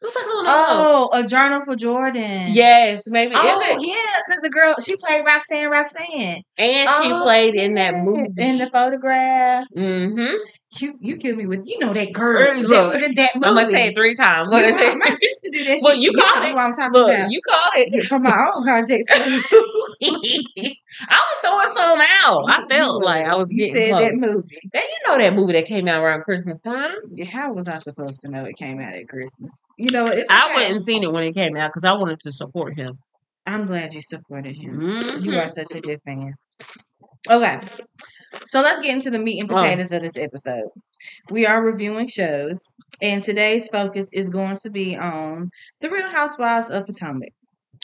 [0.00, 2.46] It was like on Oh, a journal for Jordan.
[2.54, 3.88] Yes, maybe Oh is it?
[3.88, 6.42] yeah, because the girl she played Roxanne Roxanne.
[6.58, 8.28] And she Oh, played in that movie.
[8.38, 9.64] In the photograph.
[9.76, 10.34] mm-hmm.
[10.80, 13.46] You you killed me with you know that girl that look, in that movie.
[13.46, 14.48] I'm gonna say it three times.
[14.50, 16.52] You Look, know, my sister did that Well, you called it.
[16.52, 17.30] who I'm talking look about.
[17.30, 18.08] you called it.
[18.08, 19.10] From my own context.
[21.08, 22.44] I was throwing some out.
[22.48, 24.02] I felt like I was getting said close.
[24.02, 24.58] that movie.
[24.72, 26.94] And you know that movie that came out around Christmas time.
[27.14, 29.64] Yeah, How was I supposed to know it came out at Christmas?
[29.78, 30.54] You know, I okay.
[30.54, 32.98] went and seen it when it came out because I wanted to support him.
[33.46, 34.74] I'm glad you supported him.
[34.78, 35.22] Mhm.
[35.24, 36.34] You are such a good fan.
[37.30, 37.60] Okay.
[38.48, 39.56] So let's get into the meat and Oh.
[39.56, 40.68] potatoes of this episode.
[41.30, 45.50] We are reviewing shows, and today's focus is going to be on
[45.80, 47.30] The Real Housewives of Potomac.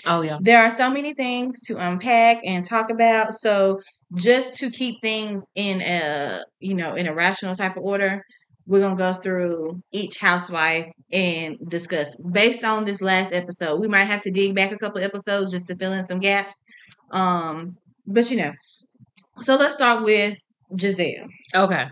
[0.07, 0.39] Oh yeah.
[0.41, 3.35] There are so many things to unpack and talk about.
[3.35, 3.81] So
[4.17, 8.23] just to keep things in a you know in a rational type of order,
[8.69, 13.81] we're gonna go through each housewife and discuss based on this last episode.
[13.81, 16.63] We might have to dig back a couple episodes just to fill in some gaps.
[17.11, 18.53] Um, but you know,
[19.41, 20.37] so let's start with
[20.75, 21.27] Gizelle.
[21.55, 21.87] Okay.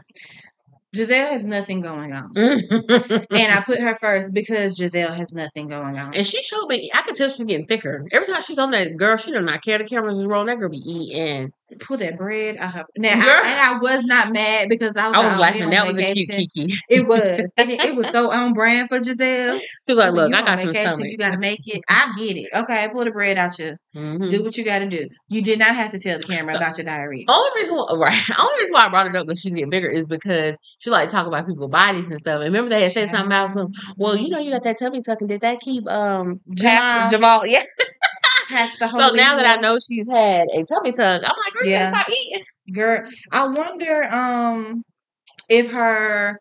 [0.94, 2.30] Gizelle has nothing going on.
[2.36, 6.14] and I put her first because Gizelle has nothing going on.
[6.14, 6.90] And she showed me.
[6.94, 9.16] I could tell she's getting thicker every time she's on that girl.
[9.16, 9.78] She does not care.
[9.78, 10.46] The cameras is rolling.
[10.46, 11.52] That girl be eating.
[11.80, 12.86] Pull that bread out.
[12.96, 15.42] Now, I, and I was not mad because I was, I like, was oh, we
[15.42, 15.70] laughing.
[15.70, 16.28] That was a cute.
[16.28, 16.74] Kiki.
[16.88, 17.50] It was.
[17.58, 19.58] It, it was so on brand for Gizelle.
[19.58, 21.82] She was like, "Look, I got some vacation, stomach." You got to make it.
[21.88, 22.48] I get it.
[22.54, 23.74] Okay, pull the bread out you.
[23.96, 24.30] Mhm.
[24.30, 25.08] Do what you got to do.
[25.28, 27.24] You did not have to tell the camera about your diarrhea.
[27.28, 28.38] Only reason, why, right?
[28.38, 31.08] Only reason why I brought it up that she's getting bigger is because she like
[31.08, 32.36] talk about people's bodies and stuff.
[32.36, 33.68] And remember they had said something about some.
[33.96, 37.10] Well, you know, you got that tummy tuck, and did that keep um Jamal.
[37.10, 37.46] Jamal?
[37.46, 37.62] Yeah.
[38.48, 41.92] Pastor So now that I know she's had a tummy tuck, I'm like, girl, Yeah.
[41.92, 42.44] stop eating.
[42.72, 44.82] girl, I wonder um
[45.48, 46.38] if her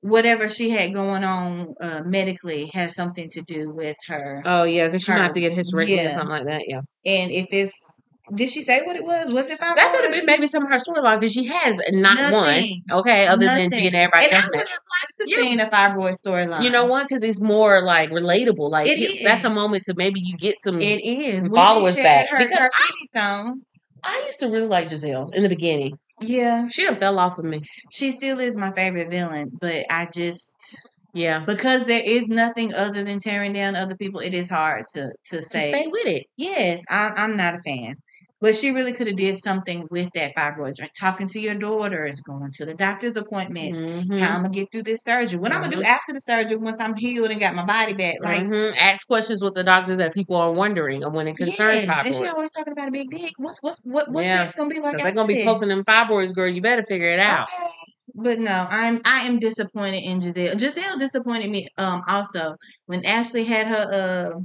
[0.00, 4.86] whatever she had going on uh, medically has something to do with her Oh yeah,
[4.86, 6.10] because she might have to get a hysterectomy Yeah.
[6.10, 6.62] or something like that.
[6.68, 6.80] Yeah.
[7.04, 8.00] and if it's
[8.34, 9.32] Did she say what it was?
[9.32, 9.76] Was it fibroids?
[9.76, 12.82] That could have been maybe some of her storyline because she has not Nothing.
[12.90, 13.00] one.
[13.00, 13.70] Okay, other Nothing.
[13.70, 16.62] than being everybody And I would have liked to You- seen a fibroid storyline.
[16.62, 17.08] You know what?
[17.08, 18.70] Because it's more like relatable.
[18.70, 20.80] Like It it- that's a moment to maybe you get some.
[20.80, 21.40] It is.
[21.44, 23.82] some followers back, Her, because her kidney stones.
[24.04, 25.98] I used to really like Gizelle in the beginning.
[26.20, 27.60] Yeah, She done fell off of me.
[27.90, 30.56] she still is my favorite villain, but I just
[31.14, 34.20] Yeah, because there is nothing other than tearing down other people.
[34.20, 35.70] It is hard to to to say.
[35.70, 36.26] stay with it.
[36.36, 37.94] Yes, I, I'm not a fan.
[38.40, 40.76] But she really could have did something with that fibroid.
[40.98, 44.20] Talking to your daughters, going to the doctor's appointments, Mhm.
[44.20, 45.38] how I'm gonna get through this surgery.
[45.40, 48.16] What I'm gonna do after the surgery once I'm healed and got my body back.
[48.20, 48.76] Like Mhm.
[48.78, 52.06] Ask questions with the doctors that people are wondering when it concerns yes.
[52.06, 52.32] And she fibroids.
[52.34, 53.32] always talking about a big dick.
[53.38, 54.48] What's what's what what's Yeah.
[54.56, 54.98] gonna be like?
[54.98, 56.48] They're gonna be poking them fibroids, girl.
[56.48, 57.48] You better figure it out.
[57.48, 57.64] Okay.
[58.14, 60.54] But no, I'm I am disappointed in Gizelle.
[60.56, 62.54] Gizelle disappointed me um also
[62.86, 64.40] when Ashley had her uh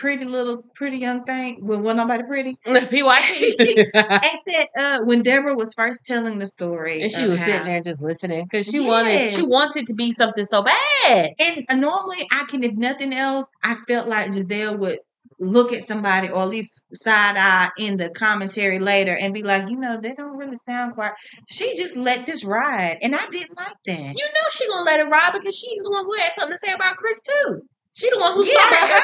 [0.00, 1.58] pretty little pretty young thing.
[1.60, 2.56] Well, wasn't nobody pretty.
[2.64, 3.86] PYT.
[3.94, 7.02] At that uh when Deborah was first telling the story.
[7.02, 9.46] and she was sitting there just listening because she wanted she Yes.
[9.46, 11.30] wants it to be something so bad.
[11.38, 14.98] And uh, normally I can if nothing else, I felt like Gizelle would
[15.38, 19.70] look at somebody or at least side eye in the commentary later and be like,
[19.70, 21.12] you know, they don't really sound quite
[21.48, 24.14] she just let this ride and I didn't like that.
[24.16, 26.58] You know she gonna let it ride because she's the one who had something to
[26.58, 27.60] say about Chris too.
[27.92, 28.94] She the one who Yeah, started.
[28.94, 29.00] her,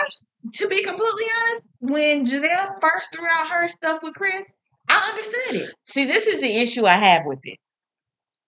[0.54, 4.52] to be completely honest, when Gizelle first threw out her stuff with Chris,
[4.90, 5.70] I understood it.
[5.84, 7.58] See, this is the issue I have with it.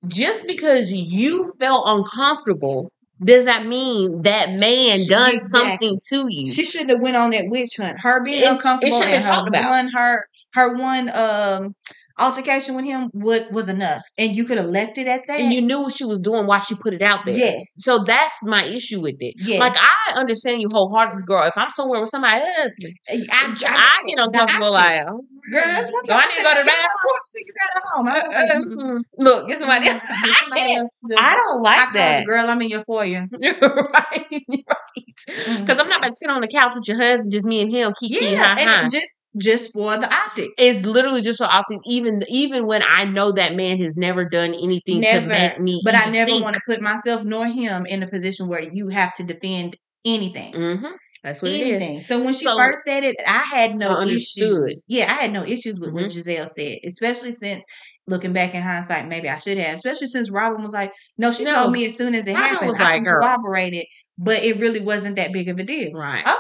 [0.07, 2.91] Just because you felt uncomfortable
[3.23, 5.89] does that mean that man She- done exactly.
[5.89, 6.53] something to you?
[6.53, 7.99] She shouldn't have went on that witch hunt.
[8.01, 9.71] Her being It- it uncomfortable shouldn't and her about.
[9.71, 11.75] one her her one um
[12.19, 15.41] altercation with him would was enough, and you could have left it at that.
[15.41, 17.35] and you knew what she was doing while she put it out there.
[17.37, 19.35] yes, So that's my issue with it.
[19.39, 19.61] yes.
[19.61, 21.47] Like I understand you wholeheartedly, girl.
[21.47, 22.77] If I'm somewhere with somebody else,
[23.11, 24.73] I, I, get uncomfortable.
[24.73, 27.19] Like, oh, girl, that's what do I need to go to the bathroom?
[27.47, 28.09] You got it home.
[28.09, 30.03] I, Uh, Look, get somebody else.
[30.41, 30.93] Somebody else.
[31.19, 32.27] I don't like called that.
[32.27, 32.47] girl.
[32.49, 33.27] I'm in your foyer.
[33.41, 35.59] Right, right.
[35.61, 37.71] Because I'm not about to sit on the couch with your husband, just me and
[37.75, 40.51] him, kiki, Yeah, and just just for the optic.
[40.57, 44.55] It's literally just for often, even even when I know that man has never done
[44.55, 45.27] anything to Never.
[45.27, 45.83] make me.
[45.85, 49.13] But I never want to put myself nor him in a position where you have
[49.15, 50.53] to defend anything.
[50.55, 50.93] Mhm.
[51.25, 51.83] That's what it is.
[51.83, 52.03] anything.
[52.03, 54.85] So when she So- first said it, I had no I issues.
[54.89, 56.11] Yeah, I had no issues with what Mhm.
[56.17, 57.65] Gizelle said, especially since
[58.07, 59.77] looking back in hindsight, maybe I should have.
[59.77, 61.55] Especially since Robyn was like, "No, she No.
[61.55, 62.69] told me as soon as it Robyn happened.
[62.69, 65.63] was I like, can "Girl." corroborate it, but it really wasn't that big of a
[65.65, 66.27] deal." Right.
[66.27, 66.35] Okay,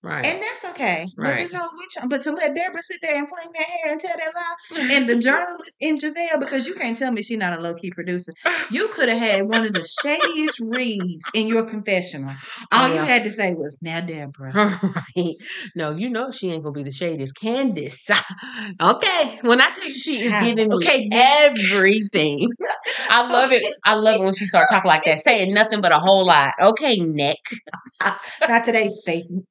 [0.00, 0.24] Right.
[0.24, 1.06] and that's okay.
[1.16, 1.38] But Right.
[1.38, 4.14] this whole witch, but to let Deborah sit there and fling that hair and tell
[4.16, 7.60] that lie, and the journalist in Gizelle, because you can't tell me she's not a
[7.60, 8.32] low key producer.
[8.70, 12.30] You could have had one of the shadiest reads in your confessional.
[12.30, 14.52] Oh, All Oh, you had to say was, "Now, Deborah."
[15.16, 15.34] right.
[15.74, 17.34] No, you know she ain't gonna be the shadiest.
[17.34, 18.08] Candiace.
[18.80, 19.38] okay.
[19.42, 22.48] When I tell you she is giving me okay, everything.
[23.10, 23.64] I love it.
[23.84, 26.52] I love it when she starts talking like that, saying nothing but a whole lot.
[26.60, 27.36] Okay, Nick.
[28.48, 29.46] Not today, Satan.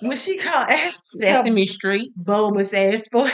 [0.00, 2.12] When she called Sesame Street.
[2.16, 3.30] bulbous ass boy.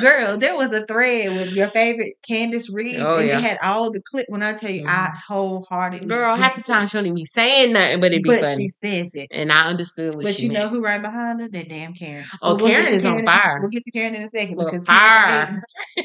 [0.00, 3.38] Girl, there was a thread with your favorite Candiace Reed, Oh, and yeah.
[3.38, 4.26] it had all the clip.
[4.28, 5.32] When I tell you, I mm-hmm.
[5.32, 8.40] wholeheartedly Girl, half the time she don't even be saying nothing, but it be but
[8.40, 8.64] funny.
[8.64, 9.28] she says it.
[9.30, 10.34] and I understood what she said.
[10.34, 11.48] But you know who right behind her?
[11.48, 12.24] That damn Karen.
[12.42, 13.58] Oh, But we'll get Karen is on in- fire.
[13.60, 15.62] We'll get to Karen in a second Look, because fire.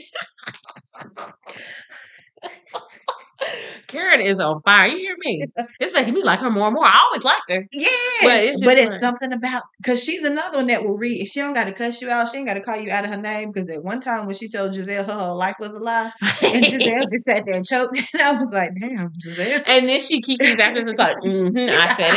[3.87, 4.87] Karen, is on fire.
[4.87, 5.45] You hear me?
[5.79, 6.85] It's making me like her more and more.
[6.85, 7.65] I always liked her.
[7.71, 7.87] yeah,
[8.23, 11.25] But it's but it's something about because she's another one that will read.
[11.25, 12.27] She don't got to cuss you out.
[12.29, 13.49] She ain't got to call you out of her name.
[13.51, 16.11] Because at one time when she told Gizelle her whole life was a lie,
[16.43, 20.01] and Gizelle just sat there and choked, and I was like, "Damn, Gizelle." And then
[20.01, 22.15] she kikis after it's like, mm-hmm, I said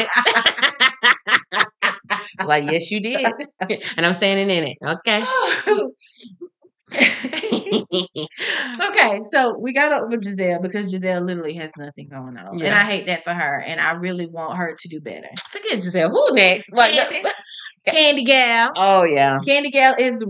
[2.41, 2.47] it.
[2.47, 3.33] like, yes, you did.
[3.97, 4.79] and I'm saying it in it.
[4.85, 5.23] Okay.
[8.89, 12.75] okay, so we got over with Gizelle because Gizelle literally has nothing going on, and
[12.75, 13.63] I hate that for her.
[13.67, 15.29] And I really want her to do better.
[15.51, 16.11] Forget Gizelle.
[16.11, 16.73] Who next?
[16.77, 16.93] Like,
[17.89, 18.73] Candy Gal.
[18.77, 19.39] oh yeah.
[19.47, 20.25] Candy Gal is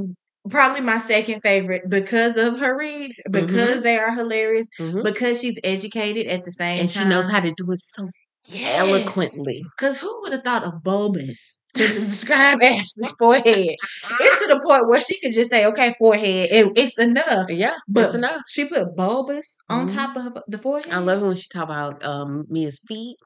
[0.50, 5.04] probably my second favorite because of her reads, because they are hilarious, Mhm.
[5.04, 7.04] because she's educated at the same And time.
[7.04, 8.08] she knows how to do it so
[8.54, 9.62] eloquently.
[9.76, 13.44] Because who would have thought of bulbous to describe Ashley's forehead?
[13.46, 17.74] It's to the point where she could just say, "Okay, forehead, it, it's enough." Yeah,
[17.88, 18.42] But that's enough.
[18.48, 19.94] she put bulbous on Mhm.
[19.94, 20.92] top of the forehead.
[20.92, 23.16] I love it when she talk about um Mia's feet.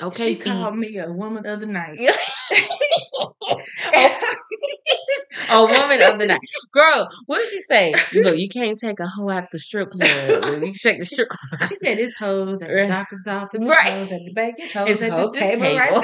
[0.00, 0.44] Okay, she feet.
[0.44, 1.98] called me a woman of the night.
[5.50, 6.40] a woman of the night.
[6.72, 7.92] Girl, what did she say?
[8.14, 10.44] Look, you can't take a hoe out the strip club.
[10.62, 11.68] You shake the strip club.
[11.68, 13.92] She said it's hoes at the doctor's office, it's Right.
[13.92, 16.02] hoes at the bank, it's hoes It's at hoes this this table, right table.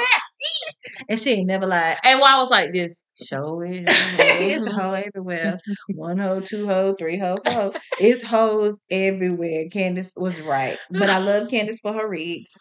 [1.09, 1.97] And she ain't never lied.
[2.05, 5.59] And while I was like this, show is it's a hoe everywhere.
[5.95, 7.74] One hoe, two hoe, three hoe, four hoe.
[7.99, 9.66] It's hoes everywhere.
[9.72, 10.78] Candiace was right.
[10.91, 12.53] But I love Candiace for her reads.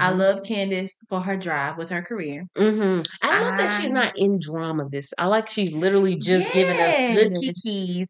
[0.00, 0.18] I Mhm.
[0.18, 2.44] love Candiace for her drive with her career.
[2.56, 3.04] Mhm.
[3.20, 4.86] I love that she's not in drama.
[4.88, 5.48] This I like.
[5.50, 8.06] She's literally just giving us good Yes.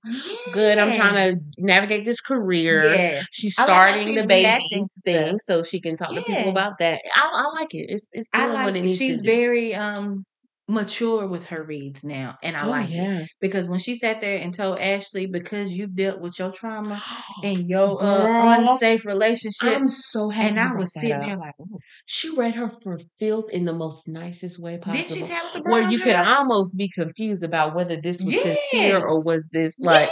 [0.53, 0.79] Good.
[0.79, 2.95] I'm trying to navigate this career.
[2.95, 3.27] Yes.
[3.33, 6.79] She's I like starting she's the baby thing, so she can talk to people about
[6.79, 7.01] that.
[7.15, 7.87] I, I like it.
[7.89, 10.25] It's it's I doing what it needs she's very um
[10.69, 13.29] mature with her reads now and I Oh, like it.
[13.41, 17.03] Because when she sat there and told Ashley because you've dealt with your trauma
[17.45, 20.49] and your uh, unsafe relationship I'm so happy.
[20.49, 21.79] and I was sitting there like, Ooh.
[22.07, 25.03] She read her for filth in the most nicest way possible.
[25.03, 28.99] did she tell the where you could almost be confused about whether this was sincere
[28.99, 30.09] or was this like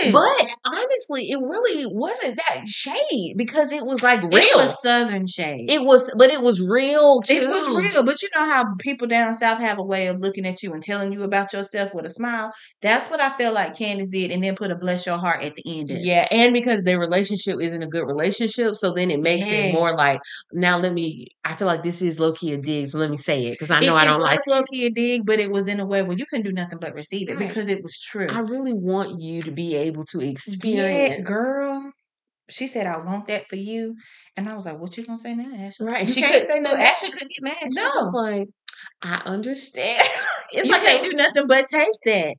[0.00, 0.12] Yes.
[0.12, 0.48] but
[1.10, 5.66] honestly it really wasn't that shade because it was like real it was southern shade.
[5.70, 9.06] It was but it was real too It was real, but you know how people
[9.06, 12.06] down south have a way of looking at you and telling you about yourself with
[12.06, 12.50] a smile.
[12.80, 15.56] That's what I feel like Candiace did, and then put a bless your heart at
[15.56, 15.90] the end.
[15.90, 16.02] Of it.
[16.04, 19.92] yeah and because their relationship isn't a good relationship so then it makes it more
[19.94, 20.20] like
[20.52, 23.46] now let me i feel like this is low-key a dig so let me say
[23.46, 25.50] it because i It, know i don't was like low key a dig, but it
[25.50, 27.48] was in a way where you couldn't do nothing but receive it Right.
[27.48, 28.26] because it was true.
[28.30, 31.92] i really want you to be able to yeah, experience girl.
[32.50, 33.96] She said, "I want that for you,"
[34.36, 35.86] and I was like, "What you gonna say now, Ashley?
[35.86, 36.06] Right.
[36.06, 36.80] You she can't could say nothing.
[36.80, 37.56] Ashley couldn't get mad.
[37.62, 38.20] She was No.
[38.20, 38.48] like,
[39.02, 40.08] I understand.
[40.52, 42.36] it's you like can't do nothing but take that."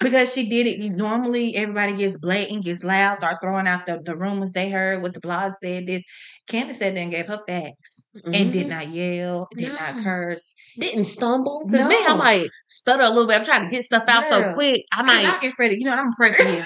[0.00, 0.92] Because she did it.
[0.92, 5.14] Normally, everybody gets blatant, gets loud, start throwing out the, the rumors they heard, what
[5.14, 5.86] the blog said.
[5.88, 6.04] This
[6.48, 8.70] Candiace sat there and gave her facts, and did Mhm.
[8.70, 10.54] not yell, did not curse.
[10.78, 11.64] didn't stumble.
[11.66, 13.36] Because me, I might stutter a little bit.
[13.38, 14.84] I'm trying to get stuff out so quick.
[14.92, 15.76] I might I get ready.
[15.76, 16.62] You know, I'm praying for you.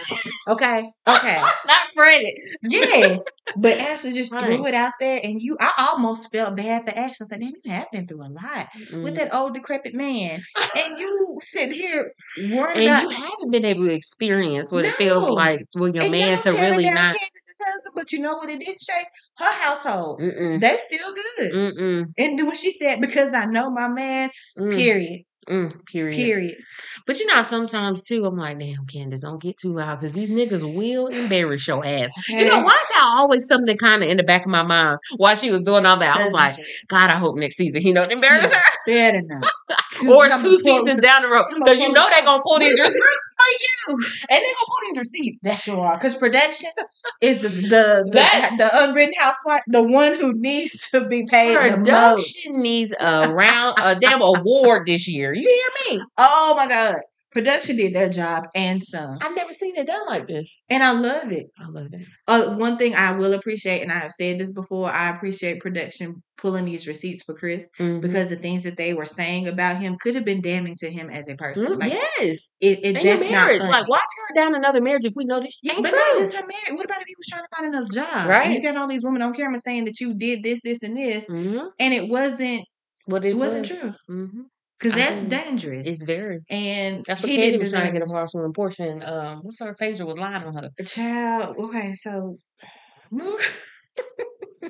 [0.49, 1.41] Okay, okay.
[1.67, 2.31] not ready.
[2.63, 3.23] Yes,
[3.57, 7.25] but Ashley just threw it out there, and you, I almost felt bad for Ashley.
[7.25, 9.17] I said, "Damn, you have been through a lot with Mm.
[9.17, 10.41] that old decrepit man,
[10.77, 12.13] and you sit here
[12.51, 16.03] worried And about." you haven't been able to experience what it feels like for your
[16.05, 17.17] and man to really not.
[17.17, 18.51] Candiace's husband, but you know what?
[18.51, 19.07] It didn't shake
[19.39, 20.21] her household.
[20.21, 20.61] Mm-mm.
[20.61, 21.53] They still good.
[21.53, 22.05] Mm-mm.
[22.19, 24.75] And when she said, "Because I know my man," Mm.
[24.77, 25.85] period, Mm.
[25.87, 26.15] Period.
[26.17, 26.55] period.
[27.07, 30.31] But you know, sometimes too, I'm like, damn, Candiace, don't get too loud because these
[30.31, 32.13] niggas will embarrass your ass.
[32.29, 34.99] You know, why is that always something kind of in the back of my mind
[35.17, 36.17] while she was doing all that?
[36.17, 36.55] I was like,
[36.89, 38.61] God, I hope next season he don't embarrass her.
[38.87, 39.51] better not.
[40.09, 41.45] Or two seasons down the road.
[41.55, 42.95] Because you know they're going to pull these receipts.
[42.95, 43.97] for you?
[44.29, 45.43] And they're going to pull these receipts.
[45.43, 45.95] That sure are.
[45.95, 46.71] Because production
[47.21, 51.57] is the the the, That- the unwritten housewife, the one who needs to be paid
[51.57, 51.85] the most.
[51.85, 55.33] Production needs a round, a damn award this year.
[55.35, 55.43] You
[55.89, 56.05] hear me?
[56.19, 56.97] Oh my god.
[57.33, 59.17] Production did their job and some.
[59.23, 60.63] I've never seen it done like this.
[60.69, 61.47] And I love it.
[61.59, 62.07] I love it.
[62.29, 66.23] Uh, one thing I will appreciate, and I have said this before, I appreciate production
[66.37, 68.01] pulling these receipts for Chris Mhm.
[68.01, 71.09] because the things that they were saying about him could have been damning to him
[71.09, 71.67] as a person.
[71.69, 72.53] Mm, Like yes.
[72.61, 73.63] it, it And that's not marriage.
[73.63, 73.69] us.
[73.71, 73.99] Like, why
[74.35, 75.99] tear down another marriage if we know this Yeah, ain't but true?
[75.99, 76.77] not just her marriage.
[76.77, 78.09] What about if he was trying to find another job?
[78.23, 78.53] And Right.
[78.53, 81.27] you got all these women on camera saying that you did this, this, and this,
[81.31, 81.69] Mhm.
[81.79, 82.65] and it wasn't
[83.07, 83.79] What it, it wasn't was.
[83.81, 83.95] true.
[84.83, 85.87] Because that's think dangerous.
[85.87, 86.41] It's very.
[86.51, 89.03] and That's what he didn't was trying to get a parcel and portion.
[89.05, 90.71] Um, what's her Phaedra was lying on her.
[90.79, 91.57] a child.
[91.57, 92.39] Okay, so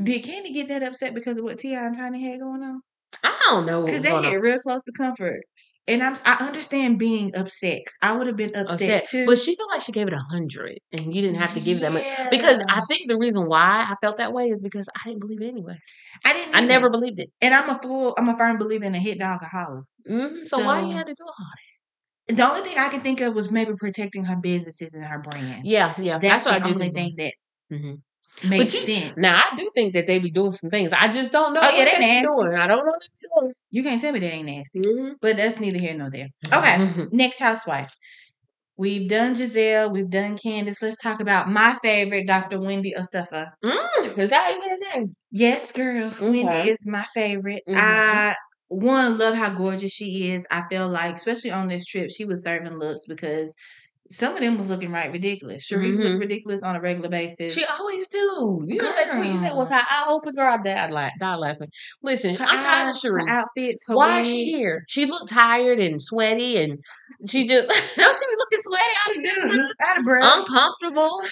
[0.02, 1.86] did Kandi get that upset because of what T.I.
[1.86, 2.82] and Tiny had going on?
[3.22, 3.84] I don't know.
[3.84, 5.40] Because they hit real close to comfort,
[5.88, 7.82] and I'm I understand being upset.
[8.02, 9.26] I would have been upset, upset, too.
[9.26, 11.80] but she felt like she gave it a hundred, and you didn't have to give
[11.80, 15.08] that much because I think the reason why I felt that way is because I
[15.08, 15.76] didn't believe it anyway.
[16.24, 16.54] I didn't.
[16.54, 16.68] I either.
[16.68, 17.32] never believed it.
[17.40, 18.14] And I'm a full.
[18.18, 19.82] I'm a firm believer in a hit dog a holler.
[20.06, 22.36] hmm So, why you So- had to do all that?
[22.36, 25.62] The only thing I can think of was maybe protecting her businesses and her brand.
[25.66, 26.18] Yeah, yeah.
[26.18, 27.18] That's, That's, what I the do only think.
[27.18, 27.32] thing
[27.70, 27.94] that hmm
[28.44, 29.14] makes you- sense.
[29.16, 30.92] Now I do think that they be doing some things.
[30.92, 31.60] I just don't know.
[31.62, 32.26] Oh, yeah, they nasty.
[32.26, 32.54] doing.
[32.54, 33.02] I don't know what
[33.46, 34.80] they you can't tell me that ain't nasty.
[34.80, 35.16] doing.
[35.20, 36.28] But that's neither here nor there.
[36.46, 37.12] Okay, Mhm.
[37.12, 37.94] next housewife.
[38.76, 39.92] We've done Gizelle.
[39.92, 40.82] We've done Candiace.
[40.82, 42.58] Let's talk about my favorite, Dr.
[42.60, 43.46] Wendy Osefo.
[43.64, 45.06] Mm, is that even her name?
[45.30, 46.10] Yes, girl.
[46.20, 47.62] Wendy is my favorite.
[47.68, 47.76] Mhm.
[47.76, 48.34] I
[48.68, 50.46] one love how gorgeous she is.
[50.50, 53.54] I feel like, especially on this trip, she was serving looks because
[54.10, 55.66] some of them was looking right ridiculous.
[55.70, 56.04] Charrisse Mhm.
[56.04, 57.54] looked ridiculous on a regular basis.
[57.54, 58.62] She always do.
[58.66, 59.78] You know that tweet you said was Girl.
[59.78, 60.52] her eye open girl.
[60.58, 61.68] I died, la- died laughing.
[62.02, 63.28] Listen, her, I'm tired of Charrisse.
[63.28, 63.84] outfits.
[63.86, 64.84] Her Why is she here?
[64.88, 66.78] She looked tired and sweaty, and
[67.28, 69.22] she just don't she be looking sweaty, She
[69.56, 69.68] do.
[69.86, 70.38] Out of breath.
[70.38, 71.22] uncomfortable.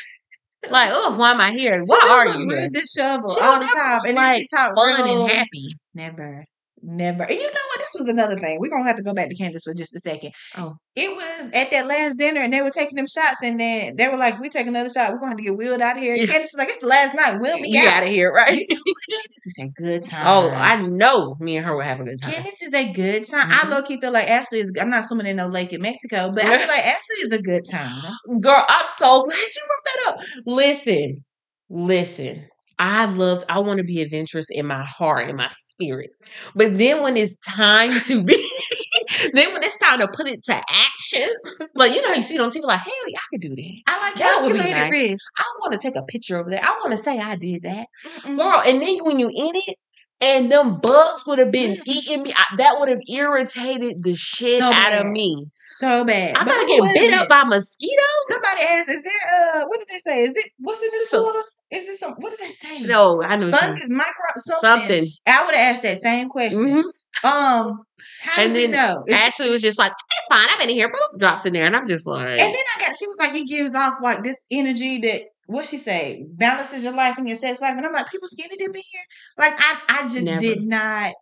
[0.70, 1.82] Like, oh, why am I here?
[1.86, 5.22] Why are you real disheveled She all the time, and then she like Fun real
[5.26, 5.68] and happy.
[5.94, 6.44] Never.
[6.82, 7.24] Never.
[7.24, 7.78] And you know what?
[7.78, 8.56] This was another thing.
[8.58, 10.30] We're gonna have to go back to Candiace for just a second.
[10.56, 10.74] Oh.
[10.96, 14.08] It was at that last dinner and they were taking them shots and then they
[14.08, 16.14] were like, We take another shot, we're gonna have to get wheeled out of here.
[16.14, 16.26] Yeah.
[16.26, 17.94] Candiace was like, It's the last night, wheel me You out.
[17.94, 18.66] out of here, right?
[18.68, 20.26] Candiace is a good time.
[20.26, 21.36] oh, I know.
[21.38, 22.32] Me and her will have a good time.
[22.32, 23.50] Candiace is a good time.
[23.50, 23.64] Mhm.
[23.64, 24.72] I low key feel like Ashley is.
[24.80, 27.42] I'm not swimming in no lake in Mexico, but I feel like Ashley is a
[27.42, 28.14] good time.
[28.40, 30.26] Girl, I'm so glad you brought that up.
[30.46, 31.24] Listen,
[31.68, 32.46] listen.
[32.82, 36.12] I loved, I want to be adventurous in my heart, in my spirit.
[36.54, 38.50] But then when it's time to be,
[39.34, 41.28] then when it's time to put it to action,
[41.74, 43.82] like, you know, you see it on TV, like, hell yeah, I could do that.
[43.86, 44.90] I like That would be nice.
[44.90, 45.28] risks.
[45.38, 46.64] I want to take a picture of that.
[46.64, 47.86] I want to say I did that.
[48.06, 48.38] Mm-mm.
[48.38, 49.76] Girl, and then when you in it,
[50.20, 54.60] and them bugs would have been eating me, I, that would have irritated the shit
[54.60, 55.46] So out of me.
[55.52, 56.36] So bad.
[56.36, 58.04] I'm about to get bit up by mosquitoes.
[58.28, 60.22] Somebody asked, "Is there uh what did they say?
[60.22, 61.42] Is it what's in this water?
[61.70, 62.80] Is it some what did they say?
[62.80, 64.80] No, I know fungus, micro something.
[64.80, 65.12] something.
[65.26, 66.60] I would have asked that same question.
[66.60, 66.82] Mhm.
[67.22, 67.80] Um,
[68.22, 69.04] how And then know?
[69.12, 70.48] Ashley was just like, "It's fine.
[70.50, 72.80] I've been in here." Boop, drops in there, and I'm just like, and then I
[72.80, 76.84] got she was like, it gives off like this energy that what she say balances
[76.84, 79.02] your life and your sex life, and I'm like, people skinny dip in here.
[79.38, 80.40] Like I, I just Never.
[80.40, 81.12] did not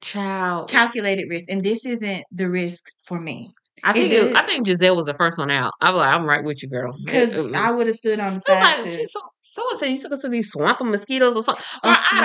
[0.00, 3.52] "Child." calculated risk, and this isn't the risk for me
[3.84, 5.72] I think it I think Gizelle was the first one out.
[5.80, 8.40] I was like, "I'm right with you, girl." because I would have stood on the
[8.40, 8.84] side.
[8.86, 11.64] like, so, someone said you took us to these swamping mosquitoes or something.
[11.84, 12.22] Or I don't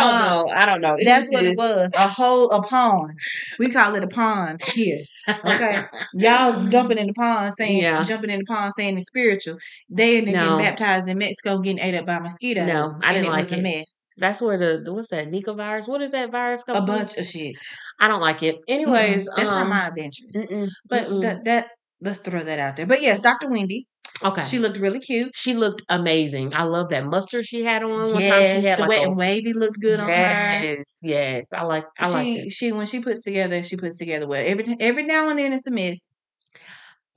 [0.48, 0.54] know.
[0.56, 0.96] I don't know.
[1.04, 1.92] That's was what it was.
[1.96, 3.12] A whole a pond.
[3.60, 4.98] We call it a pond here.
[5.30, 5.82] Okay.
[6.16, 8.04] Y'all jumping in the pond saying Yeah.
[8.04, 9.56] jumping in the pond saying it's spiritual.
[9.90, 10.40] They and they No.
[10.58, 12.68] getting baptized in Mexico getting ate up by mosquitoes.
[12.68, 13.60] No, I didn't it like was it.
[13.60, 14.00] a mess.
[14.18, 15.88] That's where the, what's that Zika virus?
[15.88, 16.98] What is that virus A coming from?
[16.98, 17.56] bunch of shit.
[18.04, 18.58] I don't like it.
[18.68, 19.36] Anyways, Mm-mm.
[19.38, 20.26] that's um, not my adventure.
[20.36, 21.22] mm-mm, But mm-mm.
[21.22, 21.68] that that
[22.02, 22.86] let's throw that out there.
[22.86, 23.50] But yes, Dr.
[23.50, 23.88] Wendy.
[24.22, 25.32] okay, She looked really cute.
[25.34, 26.54] she looked amazing.
[26.54, 27.92] I love that mustard she had on.
[27.92, 30.16] One time Yes, she had the like wet a, and wavy looked good on her.
[30.16, 31.54] yes, yes.
[31.54, 31.86] I like.
[31.98, 32.52] I like she it.
[32.52, 34.44] she when she puts together, she puts together well.
[34.46, 36.18] Every t- every now and then it's a miss.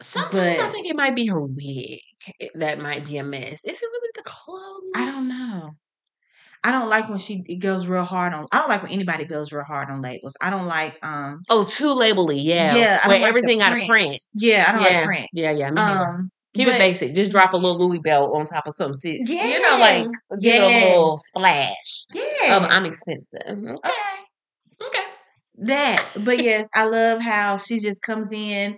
[0.01, 2.01] Sometimes I think it might be her wig
[2.55, 3.65] that might be a mess.
[3.65, 4.93] Is it really the clothes?
[4.95, 5.71] I don't know.
[6.67, 8.45] I don't like when she goes real hard on.
[8.51, 10.37] I don't like when anybody goes real hard on labels.
[10.41, 11.43] I don't like um.
[11.49, 12.41] Oh, too labely.
[12.41, 14.19] Yeah, Yeah, I where like everything out of print.
[14.35, 15.27] Yeah, I don't yeah, like print.
[15.33, 15.71] yeah, yeah.
[15.71, 15.81] Me.
[15.81, 17.15] Um, Keep it basic.
[17.15, 18.95] Just drop a little Louis belt on top of something.
[18.95, 19.31] Sis.
[19.31, 20.09] You know, like
[20.41, 23.43] Yes, get a little splash Yeah, of I'm expensive.
[23.47, 23.93] Okay.
[24.83, 25.05] Okay.
[25.59, 28.75] That, but yes, I love how she just comes in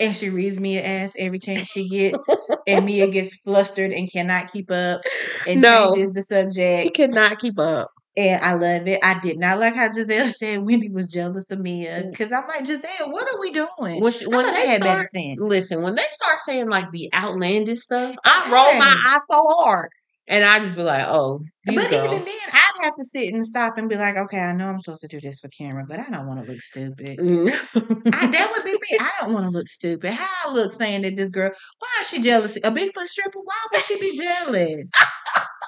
[0.00, 2.28] and she reads Mia ass every chance she gets,
[2.66, 5.00] and Mia gets flustered and cannot keep up
[5.46, 5.90] and No.
[5.90, 6.82] changes the subject.
[6.84, 7.88] She cannot keep up.
[8.16, 8.98] And I love it.
[9.04, 12.64] I did not like how Gizelle said Wendy was jealous of Mia because I'm like
[12.64, 13.68] Gizelle, what are we doing?
[13.78, 14.00] Mm.
[14.02, 15.40] When, she, when they you had better sense.
[15.40, 19.90] listen, when they start saying like the outlandish stuff, I roll my eyes so hard,
[20.28, 23.32] and I just be like, "Oh, these But girls." even then, I'd have to sit
[23.32, 25.84] and stop and be like, okay, I know I'm supposed to do this for camera,
[25.88, 27.18] but I don't want to look stupid.
[27.18, 28.08] Mm-hmm.
[28.12, 28.78] I, that would be me.
[29.00, 30.10] I don't want to look stupid.
[30.10, 32.56] How I look saying that this girl, why is she jealous?
[32.56, 33.40] A Bigfoot stripper?
[33.42, 34.90] Why would she be jealous?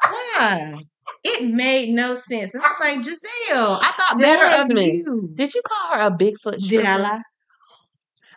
[0.08, 0.74] Why?
[1.24, 2.54] It made no sense.
[2.54, 5.30] And I'm like, Gizelle, I thought better of Jasmine, you.
[5.34, 6.82] Did you call her a Bigfoot stripper?
[6.82, 6.86] Did?
[6.86, 7.22] I lie?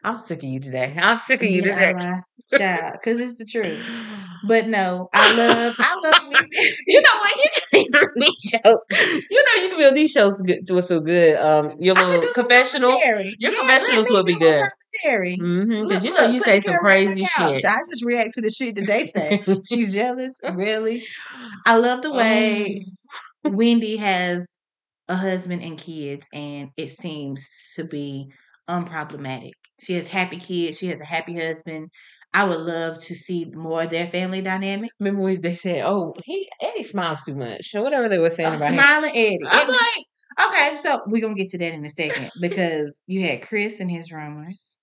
[0.04, 0.94] I'm sick of you today.
[0.98, 1.94] I'm sick of you Did today.
[2.50, 3.84] Child, because it's the truth.
[4.46, 6.22] But no, I love, I love
[6.88, 7.36] you know what?
[7.38, 9.22] You can on these shows.
[9.32, 11.38] You know you can be on these shows good, doing so good.
[11.40, 12.92] Um, your little confessional.
[12.92, 14.70] Your Yeah, confessionals would be good.
[15.02, 15.38] Commentary.
[15.38, 15.88] Mm-hmm.
[15.88, 17.66] Because you know look, you say some camera on the crazy shit.
[17.66, 19.42] I just react to the shit that they say.
[19.66, 21.06] She's jealous, really.
[21.66, 22.82] I love the way
[23.46, 24.60] Um, Wendy has
[25.08, 28.30] a husband and kids, and it seems to be
[28.70, 29.52] unproblematic.
[29.82, 30.78] She has happy kids.
[30.80, 31.90] She has a happy husband.
[32.36, 34.90] I would love to see more of their family dynamic.
[35.00, 38.54] Remember when they said, "Oh, he Eddie smiles too much," or whatever they were saying
[38.54, 38.80] Uh, about him.
[38.80, 39.40] smiling Eddie.
[39.50, 40.06] I'm like,
[40.48, 43.92] Okay, so we're gonna get to that in a second because you had Chris and
[43.92, 44.80] his rumors,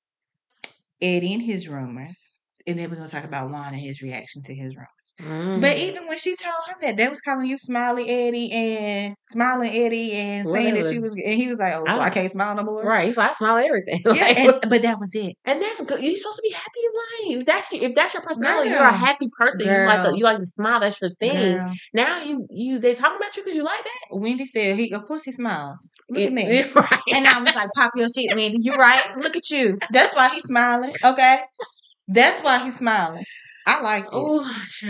[1.02, 2.38] Eddie and his rumors,
[2.68, 4.88] and then we're gonna talk about Juan and his reaction to his rumors.
[5.56, 9.16] But mm, even when she told him that, they was calling you Smiley Eddie and
[9.24, 12.10] Smiling Eddie and saying that you was, and he was like, "Oh, so I I-
[12.10, 13.08] can't smile no more." right?
[13.08, 15.34] If I smile everything, Yeah, Like, and, but that was it.
[15.44, 16.00] And that's good.
[16.02, 16.92] You're supposed to be happy in
[17.34, 17.40] life.
[17.40, 19.60] If that's if that's your personality, you're a happy person.
[19.66, 20.14] You like Girl.
[20.14, 20.80] a, you like to smile.
[20.80, 21.56] That's your thing.
[21.58, 24.00] Girl, Now you you they talking about you because you like that.
[24.18, 25.92] Wendy said, "He, of course, he smiles.
[26.08, 27.00] Look It- at me." right.
[27.14, 28.58] And I was like, "Pop your shit, Wendy.
[28.62, 29.02] You're right.
[29.16, 29.78] Look at you.
[29.92, 30.94] That's why he's smiling.
[31.04, 31.38] Okay,
[32.08, 33.24] that's why he's smiling."
[33.78, 34.10] I liked it.
[34.14, 34.44] Oh,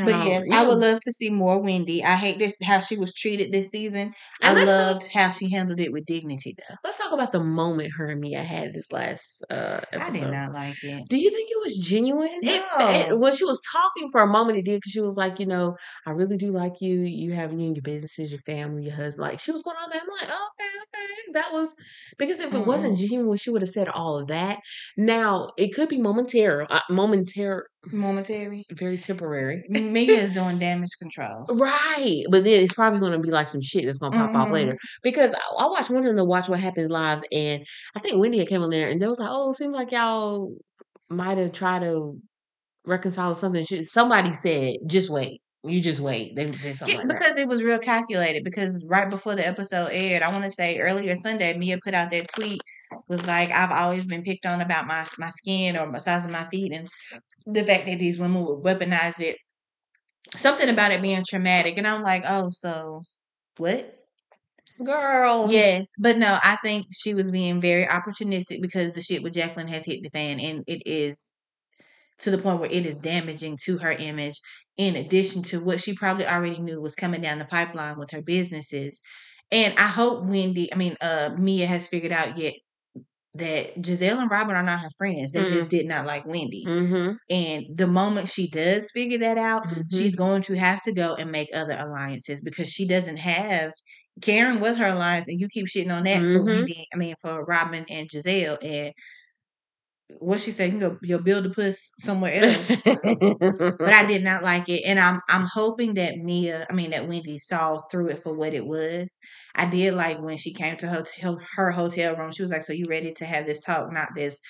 [0.05, 2.03] But yes, I would love to see more Wendy.
[2.03, 4.14] I hate this how she was treated this season.
[4.43, 6.76] I And talk- loved how she handled it with dignity though.
[6.85, 10.03] Let's talk about the moment her and Mia had this last uh, episode.
[10.03, 11.09] I did not like it.
[11.09, 12.39] Do you think it was genuine?
[12.43, 12.62] No.
[12.78, 15.47] it- when she was talking for a moment, it did because she was like, you
[15.47, 15.76] know,
[16.07, 17.01] I really do like you.
[17.01, 19.28] You have you and your businesses, your family, your husband.
[19.28, 20.01] Like she was going on there.
[20.01, 21.74] I'm like, oh, okay, okay, that was
[22.18, 24.59] because if it wasn't genuine, she would have said all of that.
[24.97, 27.62] Now it could be momentary, uh, momentary,
[27.93, 28.66] Momentary.
[28.73, 29.64] Very temporary.
[29.68, 31.47] Mia is doing damage control.
[31.49, 34.35] Right, but then it's probably going to be like some shit that's going to pop
[34.35, 34.53] off Mhm.
[34.53, 34.79] later.
[35.03, 37.64] Because I, I watched one of the Watch What Happens lives, and
[37.95, 39.93] I think Wendy had came on there, and they was like, "Oh, it seems like
[39.93, 40.55] y'all
[41.09, 42.18] might have tried to
[42.87, 47.08] reconcile something." She, somebody said, "Just wait, you just wait." They said something Yeah, like
[47.08, 47.18] that.
[47.18, 48.44] because it was real calculated.
[48.44, 52.11] Because right before the episode aired, I want to say earlier Sunday, Mia put out
[52.11, 52.61] that tweet
[53.08, 56.30] was like, "I've always been picked on about my my skin or my size of
[56.32, 56.88] my feet, and
[57.46, 59.36] the fact that these women would weaponize it,
[60.36, 63.02] something about it being traumatic." And I'm like, "Oh, so
[63.58, 63.96] what?"
[64.82, 69.34] Girl, Yes, but no, I think she was being very opportunistic because the shit with
[69.34, 71.36] Jacqueline has hit the fan, and it is
[72.21, 74.41] to the point where it is damaging to her image.
[74.77, 78.23] In addition to what she probably already knew was coming down the pipeline with her
[78.23, 79.03] businesses,
[79.51, 82.55] and I hope Wendy, I mean, uh, Mia has figured out yet
[83.35, 85.33] that Gizelle and Robyn are not her friends.
[85.33, 85.68] They just Mm.
[85.68, 87.12] did not like Wendy, Mm-hmm.
[87.31, 89.85] and the moment she does figure that out, Mhm.
[89.93, 93.73] she's going to have to go and make other alliances because she doesn't have
[94.23, 96.47] Karen was her alliance, and you keep shitting on that for Mhm.
[96.47, 96.85] Wendy.
[96.93, 98.93] I mean, for Robyn and Gizelle, and
[100.18, 102.82] what she said, you go, you'll build a puss somewhere else.
[102.84, 107.08] but I did not like it, and I'm I'm hoping that Mia, I mean that
[107.08, 109.18] Wendy saw through it for what it was.
[109.54, 112.32] I did like when she came to hotel her hotel room.
[112.32, 113.92] She was like, "So you ready to have this talk?
[113.92, 114.40] Not this.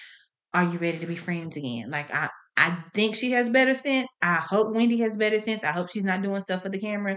[0.54, 2.30] Are you ready to be friends again?" Like I.
[2.60, 4.14] I think she has better sense.
[4.20, 5.64] I hope Wendy has better sense.
[5.64, 7.16] I hope she's not doing stuff for the camera.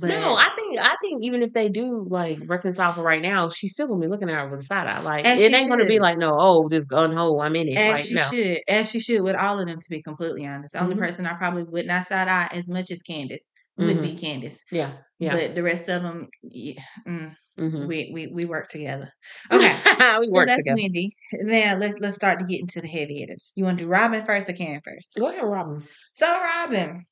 [0.00, 3.50] But no, I think I think even if they do like reconcile for right now,
[3.50, 5.00] she's still gonna be looking at her with a side eye.
[5.02, 7.76] Like it ain't gonna be like no, oh, this gun hole, I'm in it.
[7.76, 8.22] As like she no.
[8.22, 10.72] should, and she should, with all of them, to be completely honest.
[10.72, 11.00] The only Mhm.
[11.00, 14.92] person I probably would not side eye as much as Candiace would be Candiace, Yeah,
[15.18, 15.34] yeah.
[15.34, 17.86] but the rest of them, yeah, mm, mm-hmm.
[17.86, 19.10] we, we we work together.
[19.52, 19.72] Okay,
[20.20, 20.80] we so work that's together.
[20.82, 21.10] Wendy.
[21.32, 23.52] Now let's let's start to get into the heavy hitters.
[23.56, 25.16] You want to do Robyn first or Karen first?
[25.18, 25.82] Go ahead, Robyn.
[26.14, 27.04] So Robyn,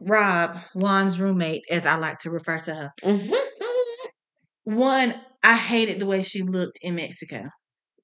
[0.00, 2.90] Rob, Juan's roommate, as I like to refer to her.
[3.04, 3.34] Mm-hmm.
[4.64, 7.44] One, I hated the way she looked in Mexico,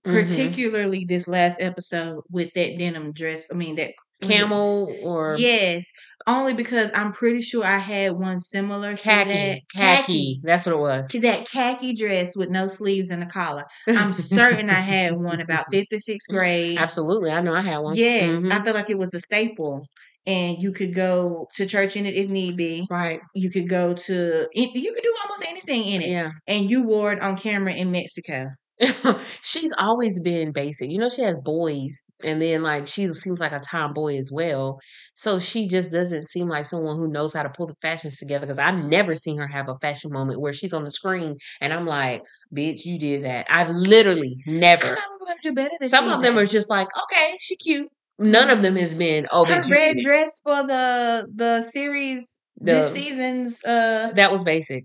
[0.04, 3.46] particularly this last episode with that denim dress.
[3.52, 3.92] I mean that
[4.22, 5.86] Camel or Yes,
[6.26, 9.64] only because I'm pretty sure I had one similar to that khaki.
[9.76, 10.40] Khaki.
[10.42, 11.08] That's what it was.
[11.10, 13.64] to that khaki dress with no sleeves and a collar.
[13.86, 16.78] I'm certain I had one about fifth or sixth grade.
[16.78, 17.30] Absolutely.
[17.30, 17.94] I know I had one.
[17.96, 18.52] Yes, Mhm.
[18.52, 19.86] I feel like it was a staple,
[20.26, 22.86] and you could go to church in it if need be.
[22.90, 23.20] Right.
[23.34, 26.30] You could go to you could do almost anything in it, Yeah.
[26.46, 28.48] and you wore it on camera in Mexico.
[29.42, 30.90] she's always been basic.
[30.90, 34.78] You know, she has boys, and then like she seems like a tomboy as well.
[35.14, 38.46] So she just doesn't seem like someone who knows how to pull the fashions together.
[38.46, 41.72] Because I've never seen her have a fashion moment where she's on the screen and
[41.72, 42.22] I'm like,
[42.54, 44.86] "Bitch, you did that." I've literally never.
[44.86, 47.88] thought we were do better this Some of them are just like, "Okay, she cute."
[48.20, 52.98] None of them has been, "Oh, her red dress for the the series this The-
[53.00, 54.84] season's uh That was basic.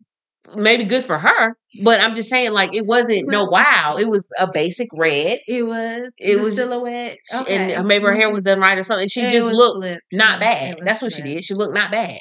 [0.55, 3.95] Maybe good for her, but I'm just saying, like, it wasn't no wow.
[3.97, 5.39] It was a basic red.
[5.47, 7.73] it was It was- silhouette okay.
[7.73, 9.07] And maybe her hair was done right or something.
[9.07, 10.01] She it just looked flipped.
[10.11, 10.75] not bad.
[10.83, 11.43] That's what she did.
[11.45, 12.19] She looked not bad.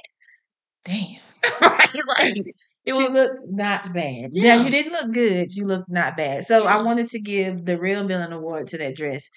[0.84, 1.18] damn
[1.60, 1.88] right?
[2.18, 2.44] Like
[2.84, 3.12] it she was.
[3.12, 4.30] looked not bad.
[4.32, 4.56] Yeah.
[4.56, 5.54] Now you didn't look good.
[5.54, 6.44] You looked not bad.
[6.44, 9.28] So I wanted to give the real villain award to that dress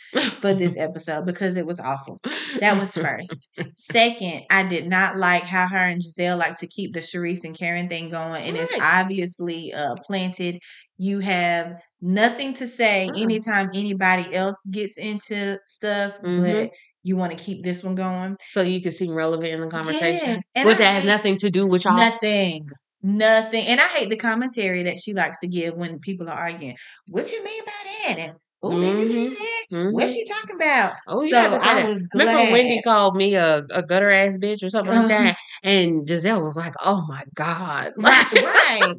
[0.41, 2.19] for this episode because it was awful.
[2.59, 3.49] That was first.
[3.75, 7.57] Second, I did not like how her and Gizelle like to keep the Charrisse and
[7.57, 10.59] Karen thing going, and it's obviously uh, planted.
[10.97, 13.21] You have nothing to say Mm.
[13.21, 16.41] anytime anybody else gets into stuff, Mhm.
[16.61, 16.71] but
[17.03, 18.35] you want to keep this one going.
[18.47, 21.49] so you can seem relevant in the conversation, Yes, which I that has nothing to
[21.51, 21.95] do with y'all.
[21.97, 22.67] Nothing.
[23.05, 23.65] Nothing.
[23.67, 26.75] And I hate the commentary that she likes to give when people are arguing.
[27.07, 27.71] What you mean by
[28.07, 28.15] that?
[28.17, 28.33] And
[28.63, 29.65] oh, did you mean that?
[29.91, 30.15] What's Mhm.
[30.15, 30.93] she talking about?
[31.07, 32.25] Oh, so haven't I was glad.
[32.25, 35.23] Remember Wendy called me a, a gutter ass bitch or something like Uh-huh.
[35.23, 38.95] that, and Gizelle was like, "Oh my god!" right, right.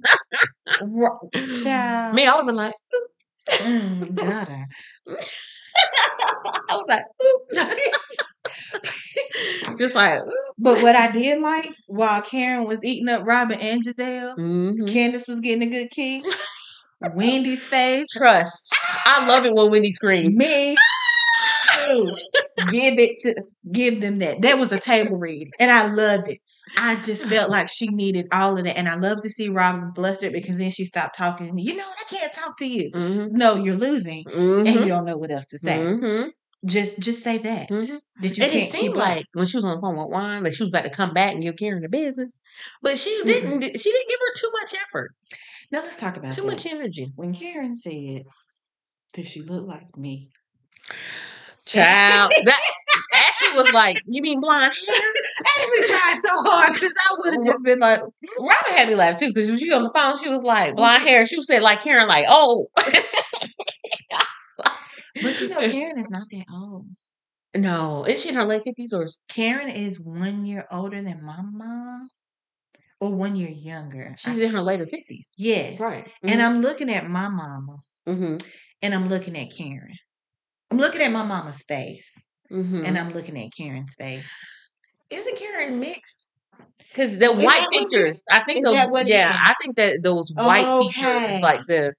[1.63, 2.15] Child.
[2.15, 2.75] Me, I would have been like,
[3.49, 4.67] Mm, got her.
[6.69, 7.05] I was like,
[9.79, 10.21] just like,
[10.59, 14.93] But what I did like while Karen was eating up Robyn and Gizelle, mhm.
[14.93, 16.25] Candiace was getting a good kick.
[17.15, 18.07] Wendy's face.
[18.17, 18.75] trust.
[19.05, 20.37] I love it when Wendy screams.
[20.39, 20.75] Me
[21.87, 22.11] too.
[22.71, 24.43] give it to give them that.
[24.43, 26.39] That was a table read, and I loved it.
[26.79, 29.93] I just felt like she needed all of that, and I love to see Robyn
[29.95, 31.57] flustered because then she stopped talking.
[31.59, 32.91] You know, I can't talk to you.
[32.93, 33.37] Mm-hmm.
[33.37, 35.79] No, you're losing, and you don't know what else to say.
[35.79, 36.29] Mm-hmm.
[36.67, 38.01] Just, just say that Mhm.
[38.23, 38.97] that you And it seemed keep up.
[38.97, 41.13] like when she was on the phone with Juan, like she was about to come
[41.15, 42.41] back and give Karen the business,
[42.83, 43.61] but she didn't.
[43.79, 45.13] She didn't give her too much effort,
[45.71, 46.49] Now let's talk about too that.
[46.49, 47.09] much energy.
[47.15, 48.23] When Karen said
[49.15, 50.31] that she looked like me,
[51.67, 52.61] Child, that
[53.15, 54.97] Ashley was like, "You mean blonde hair?"
[55.45, 58.95] I actually tried so hard because I would have just been like, Robyn had me
[58.95, 61.63] laugh too because when she on the phone, she was like, "Blonde hair." She said
[61.63, 62.69] like Karen, like, "Oh."
[65.23, 66.87] but you know, Karen is not that old.
[67.55, 69.07] no, is she in her late fifties or?
[69.29, 72.09] Karen is one year older than my mom,
[73.01, 74.11] or one year younger.
[74.13, 76.11] I- She's in her later fifties, yes, right?
[76.23, 77.77] And I'm looking at my mama,
[78.09, 78.37] mm-hmm.
[78.83, 79.95] and I'm looking at Karen.
[80.71, 82.85] I'm looking at my mama's face, Mm-hmm.
[82.85, 84.31] and I'm looking at Karen's face.
[85.11, 86.29] Isn't Karen mixed?
[86.79, 88.25] Because the Is white that what it features.
[88.31, 88.75] I think those.
[89.07, 89.37] yeah.
[89.37, 91.41] I think that those white features, Okay.
[91.43, 91.93] like the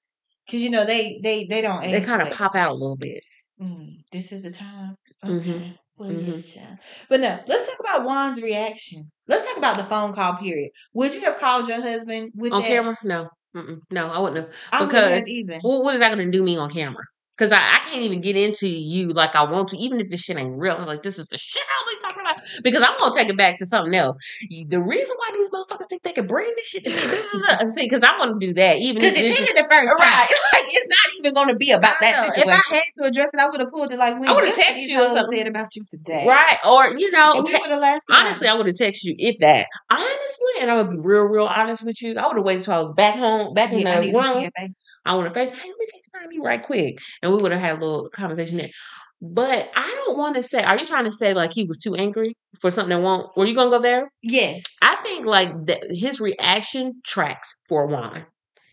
[0.49, 3.21] Cause you know they they they don't they kind of pop out a little bit.
[3.61, 4.95] Mm, this is the time.
[5.23, 5.39] Mhm.
[5.39, 5.75] Okay.
[5.97, 6.27] Well, Mhm.
[6.27, 6.77] yes, child.
[7.09, 9.11] But no, let's talk about Juan's reaction.
[9.27, 10.69] Let's talk about the phone call period.
[10.93, 12.67] Would you have called your husband with On that?
[12.67, 12.97] camera?
[13.03, 13.79] No, Mm-mm.
[13.89, 14.55] no, I wouldn't have.
[14.71, 15.59] I wouldn't have Because either.
[15.63, 17.03] well, what is that going to do me on camera?
[17.37, 20.21] Because I, I can't even get into you like I want to, even if this
[20.21, 20.75] shit ain't real.
[20.75, 22.35] I'm like, this is the shit I was talking about.
[22.63, 24.15] Because I'm gonna take it back to something else.
[24.49, 28.01] The reason why these motherfuckers think they can bring this shit to me, see, because
[28.03, 29.97] I want to do that, even if Because you cheated the first time.
[29.99, 30.27] right.
[30.53, 32.33] Like it's not even going to be about that know.
[32.35, 32.47] If.
[32.47, 34.87] I had to address it, I would have pulled it like when I would've texted
[34.87, 35.37] you or something.
[35.37, 36.25] said about you today.
[36.27, 36.57] Right.
[36.65, 38.47] Or, you know, te- would honestly.
[38.47, 39.67] I would have texted you if that.
[39.91, 42.15] Honestly, and I would be real, real honest with you.
[42.17, 44.13] I would have waited till I was back home, back in yeah, I the need
[44.13, 44.49] to see room.
[44.57, 44.83] face.
[45.05, 46.99] I want to face, hey, let me FaceTime you right quick.
[47.21, 48.69] And we would have had a little conversation there.
[49.21, 51.95] But I don't want to say, are you trying to say like he was too
[51.95, 54.09] angry for something that won't, were you going to go there?
[54.21, 54.63] Yes.
[54.83, 58.25] I think like that his reaction tracks for Juan.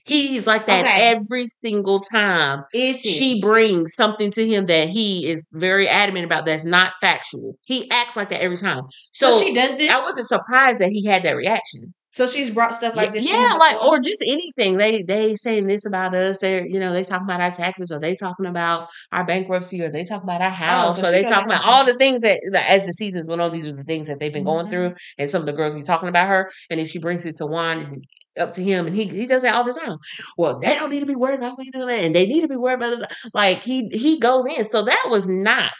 [0.07, 1.09] He's like that Okay.
[1.17, 3.15] every single time is he?
[3.15, 7.57] she brings something to him that he is very adamant about that's not factual.
[7.65, 8.83] He acts like that every time.
[9.15, 9.89] so, So, she does this.
[9.91, 11.95] I wasn't surprised that he had that reaction.
[12.15, 13.27] So she's brought stuff like this.
[13.27, 14.79] yeah, like or just anything.
[14.79, 16.41] They they saying this about us.
[16.41, 19.91] They you know they talking about our taxes, or they talking about our bankruptcy, or
[19.91, 22.41] they talking about our house, Oh, so or they talking about all the things that
[22.55, 23.51] as the seasons went on.
[23.53, 24.71] These are the things that they've been going Mhm.
[24.71, 26.51] through, and some of the girls be talking about her.
[26.71, 28.05] And then she brings it to Juan and
[28.39, 29.99] up to him, and he he does that all the time.
[30.37, 32.49] Well, they don't need to be worried about me doing that, and they need to
[32.49, 33.13] be worried about it.
[33.33, 34.65] Like he he goes in.
[34.65, 35.73] So that was not.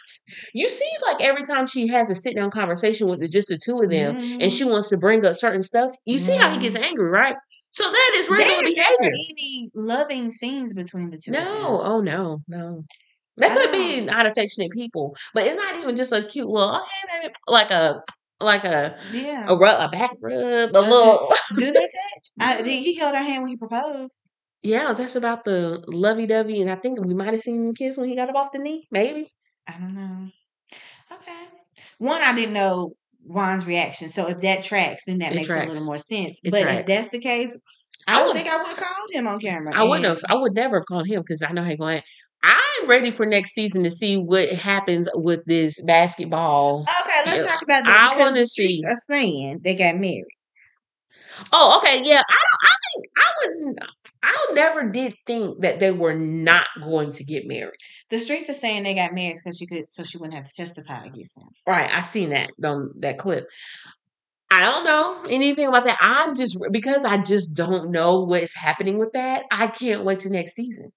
[0.53, 3.57] You see, like every time she has a sit down conversation with the, just the
[3.57, 4.55] two of them, and Mhm.
[4.57, 7.35] she wants to bring up certain stuff, you see how he gets angry, right?
[7.71, 9.11] So that is There regular never behavior.
[9.29, 11.31] any loving scenes between the two.
[11.31, 12.83] of No, oh no, no.
[13.37, 16.85] That could be not affectionate people, but it's not even just a cute little oh,
[17.09, 18.01] hey, baby, like a
[18.41, 19.45] like a Yeah.
[19.47, 21.33] a rub, a back rub, a Uh, little.
[21.57, 22.31] Do they touch?
[22.39, 24.33] I, he he held her hand when he proposed.
[24.63, 27.97] yeah, that's about the lovey dovey, and I think we might have seen him kiss
[27.97, 29.31] when he got up off the knee, maybe.
[29.67, 30.27] I don't know.
[31.11, 31.45] Okay.
[31.99, 32.91] One, I didn't know
[33.23, 34.09] Juan's reaction.
[34.09, 36.39] So if that tracks, then that It makes a little more sense.
[36.43, 37.59] It but if that's the case,
[38.07, 39.73] I I don't would- think I would have called him on camera.
[39.75, 40.21] I wouldn't have.
[40.29, 42.01] I would never have called him because I know how he going.
[42.43, 46.81] I'm ready for next season to see what happens with this basketball.
[46.81, 48.15] Okay, let's talk about that.
[48.15, 48.81] I the streets see.
[48.85, 50.25] Are saying they got married.
[51.51, 52.21] Oh, okay, yeah.
[52.27, 52.61] I don't.
[52.63, 53.79] I think I wouldn't.
[54.23, 57.75] I never did think that they were not going to get married.
[58.09, 60.53] The streets are saying they got married because she could, so she wouldn't have to
[60.53, 61.47] testify against him.
[61.67, 63.45] Right, I seen that on that clip.
[64.49, 65.97] I don't know anything about that.
[65.99, 69.45] I'm just because I just don't know what's happening with that.
[69.51, 70.91] I can't wait to next season.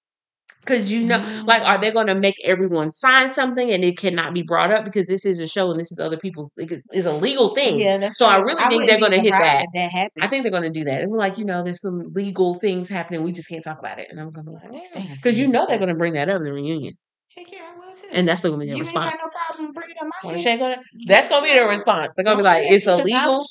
[0.66, 4.34] Cause you know, like, are they going to make everyone sign something and it cannot
[4.34, 7.12] be brought up because this is a show and this is other people's it's a
[7.12, 7.78] legal thing.
[7.80, 8.46] Yeah, So I true.
[8.46, 9.66] really think they're gonna hit that.
[9.72, 10.10] That.
[10.20, 10.98] I think they're going to do that.
[10.98, 13.22] They're like, you know, there's some legal things happening.
[13.22, 14.08] We just can't talk about it.
[14.10, 14.90] And I'm going to be like, is
[15.22, 16.94] because you know they're going to bring that up in the reunion,
[17.36, 18.08] Heck yeah, I will too.
[18.12, 19.14] and that's still going to be their response.
[19.22, 20.58] no problem bringing up my Well, shit.
[20.58, 22.08] gonna- that's going to be their response.
[22.16, 23.46] They're going to be like, it's at me, 'cause I will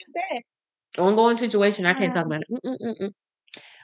[0.97, 1.85] illegal, ongoing situation.
[1.85, 2.47] I can't talk about it.
[2.65, 3.11] Mm-mm-mm-mm.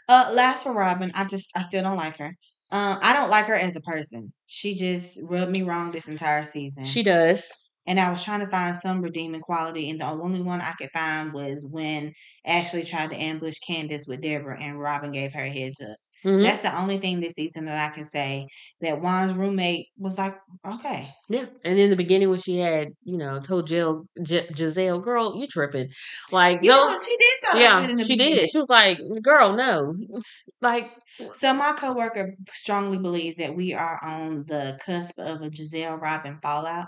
[0.10, 2.34] Uh, last for Robyn, I just I still don't like her.
[2.74, 4.34] Um, I don't like her as a person.
[4.48, 6.86] She just rubbed me wrong this entire season.
[6.86, 7.50] She does.
[7.88, 10.90] and I was trying to find some redeeming quality, and the only one I could
[10.92, 12.14] find was when
[12.46, 15.98] Ashley tried to ambush Candiace with Deborah, and Robyn gave her a heads up.
[16.26, 16.42] Mhm.
[16.44, 18.48] That's the only thing this season that I can say
[18.82, 21.10] that Juan's roommate was like, okay.
[21.30, 25.36] Yeah, and in the beginning when she had, you know, told Jill, J- Gizelle, "Girl,
[25.38, 25.90] you tripping,"
[26.32, 27.06] like You know, those.
[27.06, 28.40] she did start Yeah, good in the she beginning.
[28.42, 28.50] did.
[28.50, 29.96] She was like, "Girl, no,"
[30.62, 30.92] like
[31.34, 36.40] So my coworker strongly believes that we are on the cusp of a Gizelle Robyn
[36.42, 36.88] fallout.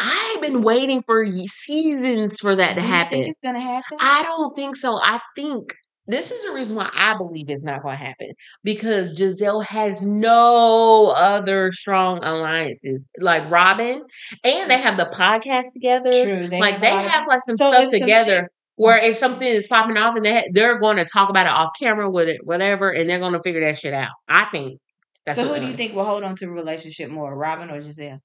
[0.00, 3.18] I've been waiting for seasons for that to Do you happen.
[3.18, 3.98] think it's gonna happen?
[4.00, 4.98] I don't think so.
[5.02, 5.74] I think
[6.06, 8.32] this is the reason why I believe it's not going to happen
[8.64, 14.02] because Gizelle has no other strong alliances like Robyn,
[14.42, 16.10] and they have the podcast together.
[16.10, 16.48] True.
[16.48, 18.48] They like have they have like some So stuff if some together.
[18.76, 21.70] where if something is popping off and they they're going to talk about it off
[21.78, 24.10] camera with it, whatever, and they're going to figure that shit out.
[24.28, 24.80] I think.
[25.24, 27.80] That's so who do you think will hold on to a relationship more, Robyn or
[27.80, 28.18] Gizelle?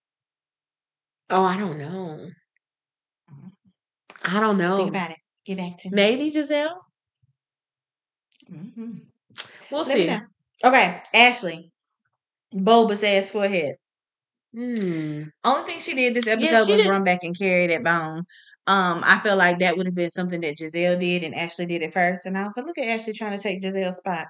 [1.30, 2.28] Oh, I don't know.
[3.32, 3.52] Mm.
[4.26, 4.78] I don't know.
[4.78, 5.18] Think about it.
[5.46, 5.96] Get back to me.
[5.96, 6.74] Maybe Gizelle.
[8.52, 9.00] Mhm.
[9.72, 10.10] We'll Let see.
[10.66, 11.72] Okay, Ashley.
[12.54, 13.76] Bulbous ass forehead.
[14.54, 15.24] Hmm.
[15.44, 18.26] Only thing she did this episode she was did- run back and carry that bone.
[18.68, 21.84] Um, I feel like that would have been something that Gizelle did and Ashley did
[21.84, 22.26] it first.
[22.26, 24.28] And I was like, look at Ashley trying to take Gizelle's spot.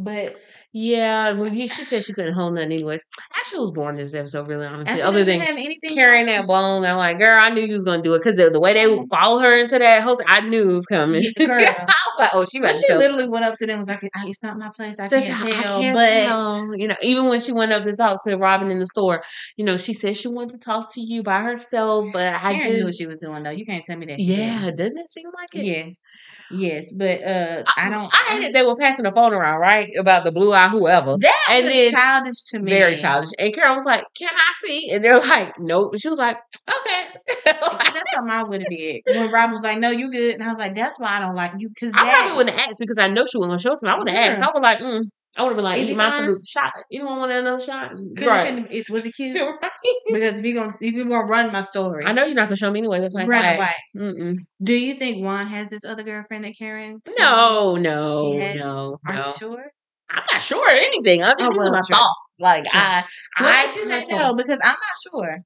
[0.00, 0.36] But
[0.72, 3.04] Yeah, he, she said she couldn't hold nothing anyways.
[3.36, 4.92] Ashley was born this episode, really honestly.
[4.92, 7.82] Ashley Other than have anything carrying that bone, I'm like, girl, I knew you was
[7.82, 10.40] gonna do it because the, the way they would follow her into that hotel, I
[10.42, 11.24] knew it was coming.
[11.36, 11.64] Yeah, girl.
[11.66, 14.00] I was like, oh, she But she literally went up to them and was like,
[14.02, 15.00] it's not my place.
[15.00, 15.80] I Says, can't I tell.
[15.80, 16.76] can't but tell.
[16.76, 19.24] You know, even when she went up to talk to Robyn in the store,
[19.56, 22.68] you know, she said she wanted to talk to you by herself, but I just
[22.68, 23.50] knew what she was doing though.
[23.50, 25.64] You can't tell me that she yeah, doesn't it seem like it?
[25.64, 26.02] Yes.
[26.50, 26.92] Yes.
[26.92, 29.88] But uh I, don't I hated they were passing the phone around, right?
[29.98, 31.16] About the blue eye, whoever.
[31.18, 32.70] that and was then- childish to me.
[32.70, 33.30] Very childish.
[33.38, 34.90] And Carol was like, Can I see?
[34.92, 35.94] And they're like, Nope.
[35.98, 36.38] She was like,
[36.68, 37.18] Okay.
[37.44, 39.02] That's something I would have did.
[39.06, 41.34] When Robyn was like, "No, you good," and I was like, "That's why I don't
[41.34, 43.58] like you." Because I that probably wouldn't have asked because I know she wasn't gonna
[43.58, 43.92] show it to me.
[43.92, 44.42] I would have asked.
[44.42, 45.02] I was like, mm.
[45.38, 46.24] I would have been like, Is "You he fine?
[46.26, 46.72] for the shot?
[46.92, 48.58] Anyone want another shot?" Right.
[48.58, 49.70] it, it was it cute Right.
[50.12, 52.56] because if you gonna if you gonna run my story, I know you're not gonna
[52.56, 53.00] show me anyway.
[53.00, 53.58] That's why I Run asked.
[53.96, 54.04] away.
[54.10, 54.34] Mm-mm.
[54.62, 57.00] Do you think Juan has this other girlfriend that Karen?
[57.18, 59.26] No, no, no, Are no.
[59.26, 59.64] you sure?
[60.10, 61.22] I'm not sure of anything.
[61.22, 61.96] I'm just Oh, these are well, my true.
[61.96, 62.34] thoughts.
[62.40, 62.80] Like True.
[62.80, 63.04] I,
[63.40, 64.32] What I you say no?
[64.34, 65.38] Because I'm not sure.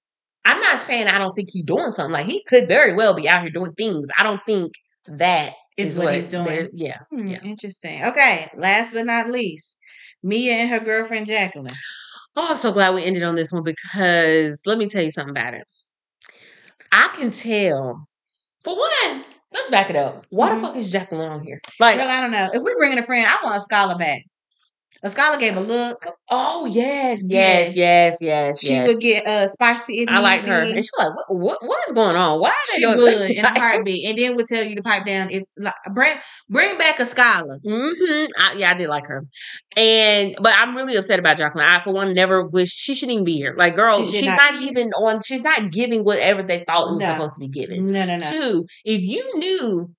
[0.45, 2.12] I'm not saying I don't think he's doing something.
[2.12, 4.07] Like he could very well be out here doing things.
[4.16, 4.72] I don't think
[5.07, 6.68] that Is is what he's doing.
[6.72, 6.99] Yeah.
[7.11, 7.38] Hmm, Yeah.
[7.45, 8.05] Interesting.
[8.05, 8.51] Okay.
[8.57, 9.76] Last but not least,
[10.23, 11.75] Mia and her girlfriend Jacqueline.
[12.37, 15.31] Oh, I'm so glad we ended on this one because let me tell you something
[15.31, 15.66] about it.
[16.91, 18.07] I can tell.
[18.62, 20.25] For one, let's back it up.
[20.31, 20.55] Why Mhm.
[20.55, 21.61] the fuck is Jacqueline on here?
[21.81, 22.51] Like, Girl, I don't know.
[22.53, 24.23] If we're bringing a friend, I want Askale back.
[25.05, 26.05] Askale gave a look.
[26.31, 28.87] oh yes, yes, yes, yes, She yes.
[28.87, 30.01] would get uh spicy.
[30.03, 32.39] If I like her, and she was like, what, what, what is going on?
[32.41, 35.31] Why She would in a heartbeat, and then would tell you to pipe down.
[35.31, 36.17] If like, bring
[36.49, 37.59] bring back Askale.
[37.67, 38.27] Mm-hmm.
[38.39, 39.25] I, yeah, I did like her,
[39.77, 41.67] and but I'm really upset about Jacqueline.
[41.67, 43.55] I, for one, never wish she shouldn't even be here.
[43.57, 45.21] Like, girl, She she's not not, even on.
[45.23, 47.07] She's not giving whatever they thought it was No.
[47.09, 47.91] supposed to be given.
[47.91, 48.31] No, no, no.
[48.31, 49.91] Two, if you knew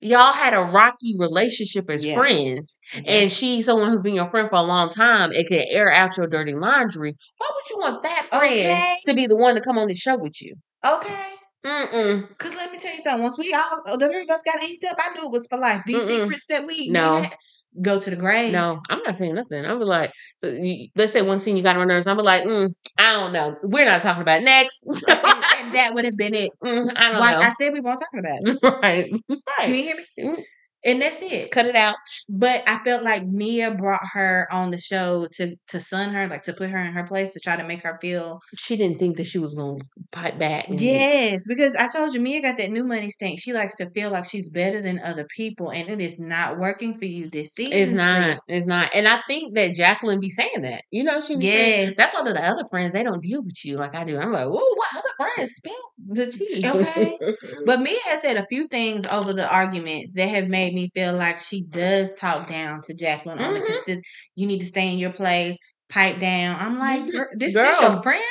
[0.00, 2.14] y'all had a rocky relationship as Yeah.
[2.16, 3.04] friends, mm-hmm.
[3.06, 6.16] and she's someone who's been your friend for a long time and can air out
[6.16, 8.96] your dirty laundry, why would you want that friend Okay.
[9.06, 10.54] to be the one to come on the show with you?
[10.86, 11.26] Okay.
[11.66, 12.38] Mm-mm.
[12.38, 13.22] Cause let me tell you something.
[13.22, 15.58] Once we all the three of us got inked up, I knew it was for
[15.58, 15.82] life.
[15.86, 16.22] These Mm-mm.
[16.22, 17.20] secrets that we we No.
[17.20, 17.36] had,
[17.82, 18.52] go to the grave.
[18.52, 19.64] No, I'm not saying nothing.
[19.64, 22.06] I'm like, so you, let's say one scene you got on my nerves.
[22.06, 22.68] I'm like, mm,
[22.98, 23.54] I don't know.
[23.62, 24.84] We're not talking about next.
[24.86, 26.50] and, and that would have been it.
[26.62, 27.44] Mm, I don't Like know.
[27.44, 28.82] I said, we weren't talking about it.
[28.82, 30.44] right, You hear me?
[30.84, 31.50] And that's it.
[31.50, 31.96] Cut it out.
[32.28, 36.42] But I felt like Mia brought her on the show to to sun her, like
[36.44, 39.16] to put her in her place, to try to make her feel She didn't think
[39.18, 40.66] that she was gonna pipe back.
[40.70, 43.40] Yes, because I told you, Mia got that new money stink.
[43.40, 46.94] She likes to feel like she's better than other people, and it is not working
[46.98, 47.78] for you this season.
[47.78, 48.38] It's not.
[48.48, 48.90] It's not.
[48.94, 50.82] And I think that Jacqueline be saying that.
[50.90, 51.96] You know, she be saying Yes.
[51.96, 54.18] that's why the other friends they don't deal with you like I do.
[54.18, 55.52] I'm like, oh, what other friends?
[55.52, 55.74] Spill
[56.08, 56.62] the tea.
[56.66, 57.18] Okay.
[57.66, 61.14] But Mia has said a few things over the arguments that have made me feel
[61.14, 63.66] like she does talk down to Jacqueline on the Mhm.
[63.66, 64.00] consist.
[64.36, 65.56] You need to stay in your place,
[65.88, 66.56] pipe down.
[66.60, 67.12] I'm like, Mhm.
[67.12, 67.92] girl, this this Girl.
[67.92, 68.24] your friend?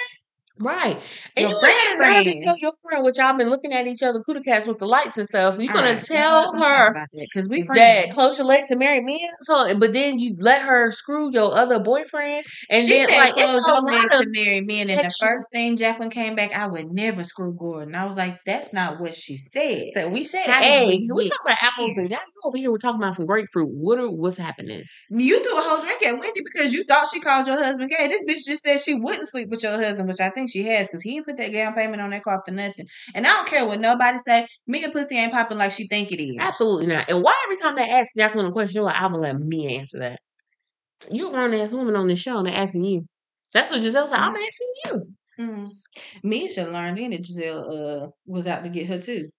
[0.59, 0.99] Right.
[1.37, 4.19] And Your you ain't to tell your friend, which y'all been looking at each other
[4.19, 5.57] cootie cats with the lights and stuff.
[5.57, 9.01] You All gonna right, tell let's her because we that close your legs and marry
[9.01, 9.29] me.
[9.41, 13.33] So, but then you let her screw your other boyfriend, and she then said, like
[13.35, 16.91] "Close your legs to marry me." And the first thing Jacqueline came back, I would
[16.91, 17.95] never screw Gordon.
[17.95, 21.29] I was like, "That's not what she said." So we said, How "Hey, we we
[21.29, 23.69] talking about apples, and you over here we're talking about some grapefruit.
[23.69, 27.19] What are what's happening?" You threw a whole drink at Wendy because you thought she
[27.19, 28.07] called your husband gay.
[28.07, 30.87] This bitch just said she wouldn't sleep with your husband, which I think she has
[30.87, 32.87] because he didn't put that down payment on that car for nothing.
[33.15, 34.47] And I don't care what nobody say.
[34.67, 36.35] Me and pussy ain't popping like she think it is.
[36.39, 37.09] Absolutely not.
[37.09, 39.77] And why every time they ask Jacqueline a question, you're like, "I'm gonna let me
[39.77, 40.19] answer that."
[41.11, 43.05] You're a grown ass woman on this show and they're asking you.
[43.53, 44.19] That's what Gizelle said.
[44.19, 44.47] I'm Mm.
[44.47, 45.15] asking you.
[45.39, 45.69] Mm.
[46.23, 49.29] Mia should have learned then that Gizelle uh was out to get her too.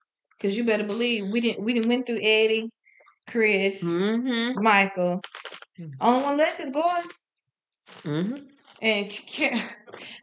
[0.41, 2.71] Cause you better believe we didn't we didn't went through Eddie,
[3.29, 4.63] Chris, Mm-hmm.
[4.63, 5.21] Michael.
[5.79, 5.93] Mm.
[6.01, 7.11] Only one left is Gordon
[8.05, 8.37] Mm-hmm.
[8.83, 9.61] And K-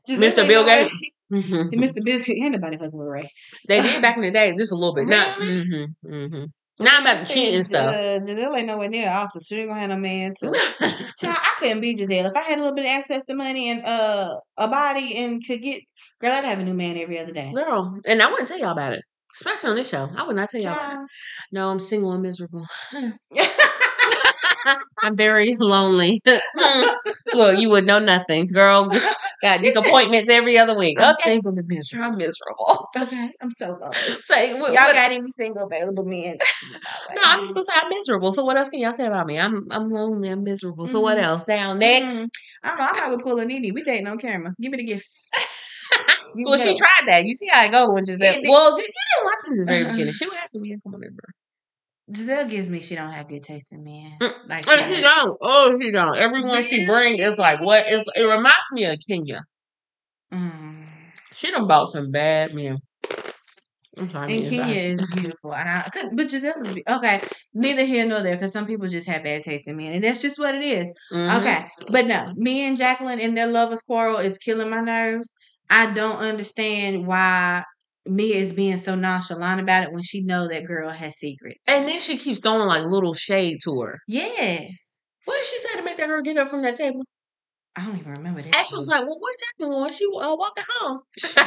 [0.10, 0.48] Gizelle Mr.
[0.48, 1.20] Bill no way- Gates.
[1.32, 1.72] Mhm.
[1.74, 2.04] Mr.
[2.06, 3.30] Bill ain't nobody fucking with Ray.
[3.68, 5.08] They did back in the day, just a little bit.
[5.08, 5.52] Not Really?
[5.66, 6.14] mm-hmm.
[6.14, 6.44] Mm-hmm.
[6.80, 7.94] Not about the Said, cheating stuff.
[7.94, 9.40] Uh, Gizelle ain't nowhere near altar.
[9.46, 10.52] She ain't gonna have no man to
[11.20, 12.30] Child, I couldn't be Gizelle.
[12.30, 15.42] If I had a little bit of access to money and uh a body and
[15.46, 15.82] could get
[16.22, 17.52] girl, I'd have a new man every other day.
[17.54, 19.02] Girl, and I wouldn't tell y'all about it.
[19.36, 20.10] Especially on this show.
[20.16, 20.96] I would not tell y'all about it.
[20.96, 21.08] Child.
[21.52, 22.66] No, I'm single and miserable.
[25.04, 26.22] I'm very lonely.
[27.34, 28.48] Look, you would know nothing.
[28.48, 28.90] Girl,
[29.42, 31.00] got these appointments every other week.
[31.00, 31.34] I'm Okay.
[31.34, 32.06] single and miserable.
[32.06, 32.90] I'm miserable.
[32.98, 34.22] Okay, I'm so lonely.
[34.22, 36.38] Say, what, Y'all what- got any single available men?
[37.16, 38.32] no, I'm just gonna say I'm miserable.
[38.34, 39.38] So what else can y'all say about me?
[39.40, 40.30] I'm I'm lonely.
[40.30, 40.88] I'm miserable.
[40.88, 41.24] So what Mhm.
[41.24, 41.48] else?
[41.48, 42.14] Now next.
[42.14, 42.28] Mm,
[42.64, 43.04] I don't know.
[43.04, 43.72] I'm would pull a Nene.
[43.74, 44.54] We dating on camera.
[44.62, 45.30] Give me the gifts.
[46.40, 47.24] Well, she tried that.
[47.24, 48.04] You see how it go when.
[48.06, 50.14] Yeah, they- Well, did, you didn't watch it in the very beginning.
[50.14, 51.34] She was asking me to come on over.
[52.12, 54.14] Gizelle gives me she don't have good taste in men.
[54.22, 55.38] Mm, Like she she, don't.
[55.42, 56.18] Oh, she don't.
[56.18, 57.84] Everyone she bring is like what?
[57.88, 59.44] It's, it reminds me of Kenya.
[60.34, 60.86] mm.
[61.34, 62.78] She done bought some bad men.
[63.98, 67.22] And Kenya is beautiful, and I but Gizelle is okay.
[67.54, 70.22] Neither here nor there, because some people just have bad taste in men, and that's
[70.22, 70.92] just what it is.
[71.14, 71.40] Mhm.
[71.42, 75.34] Okay, but no, me and Jacqueline and their lovers quarrel is killing my nerves.
[75.70, 77.64] I don't understand why
[78.10, 81.64] Mia is being so nonchalant about it when she know that girl has secrets.
[81.68, 84.00] And then she keeps throwing like little shade to her.
[84.08, 87.04] yes, What did she say to make that girl get up from that table?
[87.76, 88.56] I don't even remember that.
[88.56, 89.92] Ashley was like, "Well, where's Jacqueline going?
[89.94, 91.00] She uh, walking home."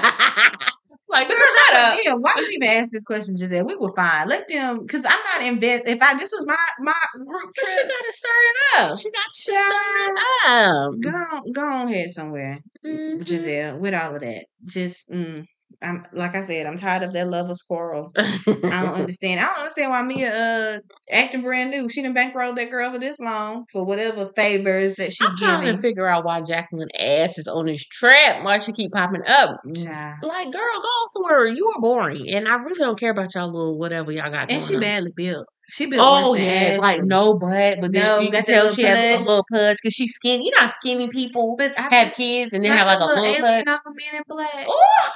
[1.11, 1.99] like, girl, shut up.
[2.05, 3.67] yeah, why you even ask this question, Gizelle?
[3.67, 4.29] We were fine.
[4.29, 5.89] Let them, because I'm not invest.
[5.89, 6.95] If I this was my my
[7.27, 8.99] group But she got to stir it up.
[9.01, 11.01] She got to stir it up.
[11.01, 12.59] go on, go on ahead somewhere.
[12.87, 13.25] Mhm.
[13.25, 14.45] Gizelle, with all of that.
[14.65, 15.45] Just, mm,
[15.83, 18.12] I'm like I said, I'm tired of that lovers quarrel.
[18.16, 19.41] I don't understand.
[19.41, 20.78] I don't understand why Mia uh
[21.11, 21.89] acting brand new.
[21.89, 25.74] She didn't bankroll that girl for this long for whatever favors that she's I'm trying
[25.76, 28.45] to figure out why Jacqueline ass is on this trap.
[28.45, 29.59] Why she keep popping up?
[29.74, 30.18] Child.
[30.22, 31.47] Like, girl, go somewhere.
[31.47, 34.51] You are boring, and I really don't care about y'all little whatever y'all got.
[34.51, 34.81] And going she on.
[34.81, 35.47] badly built.
[35.70, 38.83] She built Oh yeah, like no butt, but then No, you can tell little she
[38.83, 40.47] has a little pudge because she's skinny.
[40.47, 43.64] You know, skinny people But I have kids and then have like a little alien
[43.64, 43.68] pudge.
[43.68, 44.68] off of Men in Black.
[44.68, 45.11] Ooh.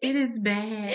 [0.00, 0.94] It is bad.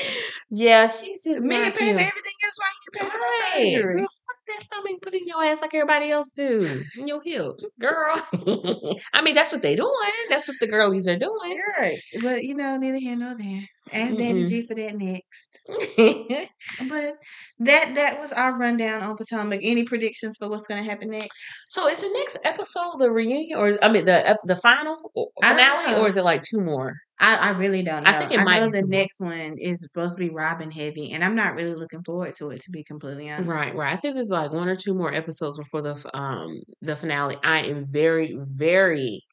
[0.50, 3.74] yeah, she's just Men not pay for everything else while you pay for Right.
[3.76, 4.06] no Girl, surgery.
[4.10, 6.84] suck that stomach, put in your ass like everybody else do.
[7.00, 8.16] In your hips, girl.
[9.14, 9.92] I mean, that's what they doing.
[10.30, 11.62] That's what the girlies are doing.
[11.80, 11.98] Right.
[12.22, 13.62] But you know, neither here nor there.
[13.94, 14.48] Ask Daddy Mm-mm.
[14.48, 15.62] G for that next.
[16.90, 17.16] But
[17.60, 19.60] that that was our rundown on Potomac.
[19.64, 21.30] Any predictions for what's gonna happen next?
[21.70, 25.54] so, is the next episode the reunion, or I mean the the final or- I
[25.54, 26.94] don't finale, or is it like two more?
[27.20, 28.10] I, I really don't know.
[28.12, 28.90] I think it I might know the more.
[28.90, 32.52] next one is supposed to be Robyn heavy, and I'm not really looking forward to
[32.52, 33.48] it to be completely honest.
[33.50, 33.94] Right, right.
[33.94, 37.38] I think there's like one or two more episodes before the um the finale.
[37.44, 39.24] I am very, very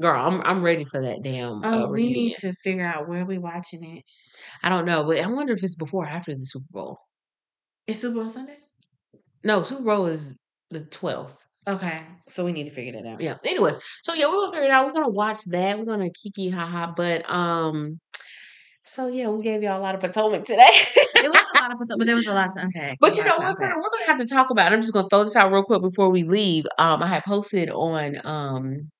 [0.00, 0.20] girl.
[0.20, 3.38] I'm I'm ready for that damn Oh, uh, we need to figure out where we
[3.38, 4.04] watching it.
[4.62, 6.98] I don't know, but I wonder if it's before or after the Super Bowl.
[7.86, 8.58] It's Super Bowl Sunday.
[9.44, 10.36] No, Super Bowl is
[10.70, 11.36] the 12th.
[11.68, 13.20] Okay, so we need to figure that out.
[13.20, 13.36] Yeah.
[13.44, 14.86] Anyways, so yeah, we're gonna figure it out.
[14.86, 15.78] We're gonna watch that.
[15.78, 16.92] We're gonna kiki haha.
[16.96, 18.00] But um,
[18.84, 20.66] so yeah, we gave y'all a lot of Potomac today.
[21.14, 22.98] It was a lot of Potomac, but there was a lot to unpack.
[23.00, 23.74] But you know what, friend?
[23.76, 24.72] We're gonna have to talk about.
[24.72, 24.74] It.
[24.74, 26.64] I'm just gonna throw this out real quick before we leave.
[26.78, 28.90] Um, I had posted on um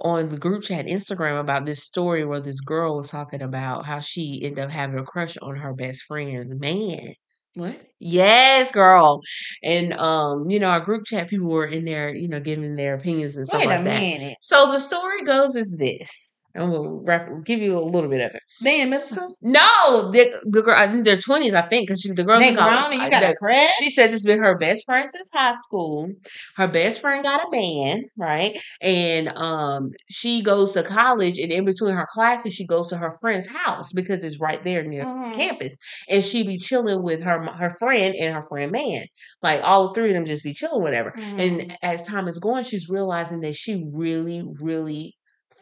[0.00, 4.00] on the group chat Instagram about this story where this girl was talking about how
[4.00, 7.14] she ended up having a crush on her best friend's man.
[7.54, 7.80] What?
[8.00, 9.20] Yes, girl.
[9.62, 12.94] And um, you know, our group chat people were in there, you know, giving their
[12.94, 14.10] opinions and stuff Wait a like that.
[14.20, 14.36] minute.
[14.40, 16.35] So the story goes is this.
[16.58, 18.42] I'm gonna wrap, give you a little bit of it.
[18.62, 19.36] They in middle school?
[19.42, 22.54] No, the the girl, I think they're twenties, I think, because the girls They in
[22.54, 23.70] grown and you got a crush?
[23.78, 26.08] She said it's been her best friend since high school.
[26.56, 28.58] Her best friend got a man, right?
[28.80, 33.10] And um, she goes to college, and in between her classes, she goes to her
[33.20, 35.34] friend's house because it's right there near Mhm.
[35.34, 35.76] campus.
[36.08, 39.04] And she be chilling with her her friend and her friend man,
[39.42, 41.12] like all three of them just be chilling, whatever.
[41.16, 41.38] Mm.
[41.38, 45.15] And as time is going, she's realizing that she really, really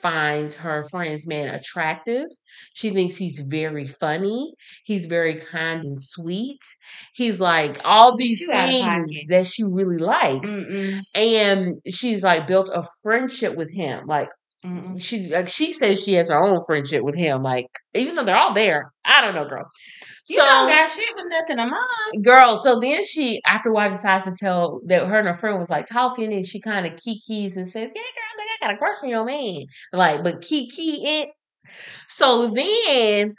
[0.04, 2.26] finds her friend's man attractive.
[2.74, 4.52] She thinks he's very funny.
[4.84, 6.60] He's very kind and sweet.
[7.14, 10.46] He's like all these things that she really likes.
[10.46, 11.00] Mm-mm.
[11.14, 14.28] And she's like built a friendship with him, like
[14.64, 15.02] Mm-mm.
[15.02, 17.40] She like she says she has her own friendship with him.
[17.42, 19.68] Like even though they're all there, I don't know, girl.
[20.28, 22.22] You don't got shit with nothing of mine.
[22.22, 22.56] girl.
[22.58, 25.70] So then she, after a while, decides to tell that her and her friend was
[25.70, 28.74] like talking, and she kind of kikis and says, "Yeah, girl, I think I got
[28.74, 31.30] a crush on your man." Like, but kiki it.
[32.08, 33.34] So then,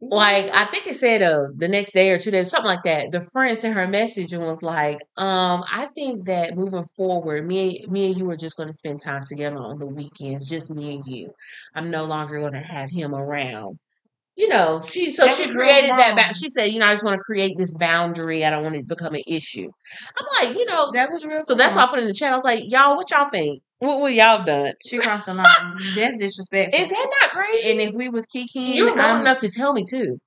[0.00, 3.12] like, I think it said uh the next day or two days, something like that.
[3.12, 7.46] The friend sent her a message and was like, "Um, I think that moving forward,
[7.46, 10.70] me, me and you are just going to spend time together on the weekends, just
[10.70, 11.32] me and you.
[11.74, 13.78] I'm no longer going to have him around."
[14.36, 16.14] You know, she so she created that.
[16.16, 16.28] wrong.
[16.28, 18.44] Ba- she said, you know, I just want to create this boundary.
[18.44, 19.68] I don't want it to become an issue.
[20.18, 21.42] I'm like, you know, That was real.
[21.44, 21.84] so that's why.
[21.84, 22.32] I put in the chat.
[22.32, 23.62] I was like, y'all, what y'all think?
[23.78, 24.72] What what y'all done?
[24.86, 25.76] she crossed the line.
[25.96, 26.80] That's disrespectful.
[26.82, 27.70] Is that not crazy?
[27.72, 30.18] and if we was kikiing, You're I'm- enough to tell me too.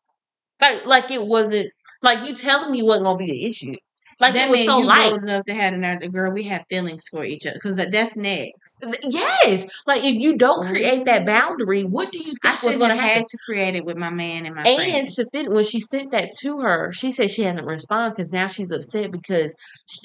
[0.62, 1.70] Like like it wasn't
[2.01, 3.76] like you telling me wasn't gonna be an issue.
[4.20, 5.11] Like that it was so you light.
[5.11, 6.32] old enough to have another girl.
[6.34, 8.84] We have feelings for each other because uh, that's next.
[9.03, 9.65] Yes.
[9.88, 10.72] Like if you don't mm-hmm.
[10.74, 13.17] create that boundary, what do you I was gonna have happen?
[13.20, 15.07] had to create it with my man and my And friend.
[15.09, 18.47] to fin- when she sent that to her, she said she hasn't responded because now
[18.47, 19.55] she's upset because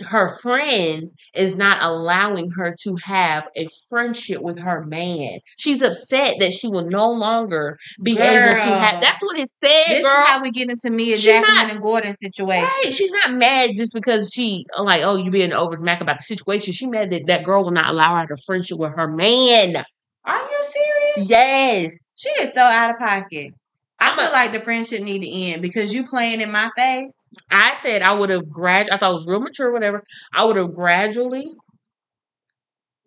[0.07, 5.39] her friend is not allowing her to have a friendship with her man.
[5.57, 8.21] She's upset that she will no longer be able
[8.61, 9.01] to have.
[9.01, 10.23] That's what it said, This girl.
[10.23, 12.69] is how we get into me She's Jacqueline not- and Gordon situation.
[12.85, 12.95] Right.
[12.95, 16.73] She's not mad just because she like, oh, you're being over mac about the situation.
[16.73, 19.85] She mad that that girl will not allow her to friendship with her man.
[20.25, 21.31] Are you serious?
[21.31, 22.13] Yes.
[22.17, 23.53] She is so out of pocket.
[24.01, 27.31] I I'm feel like the friendship need to end because you playing in my face.
[27.51, 28.91] I said I would have grad.
[28.91, 30.03] I thought it was real mature, whatever.
[30.33, 31.47] I would have gradually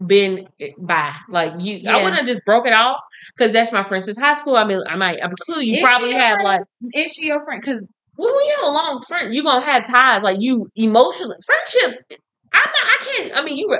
[0.05, 1.81] been eh, by like you.
[1.89, 2.99] I wouldn't have just broke it off
[3.35, 4.55] because that's my friend since high school.
[4.55, 5.23] I mean, I might.
[5.23, 6.43] I'm clue you Is probably have friend?
[6.43, 6.61] like
[6.93, 7.61] Is she your friend?
[7.61, 12.03] Because when you have a long friend, you're gonna have ties like you emotionally friendships.
[12.53, 12.73] I'm not.
[12.73, 13.37] I can't.
[13.37, 13.77] I mean, you.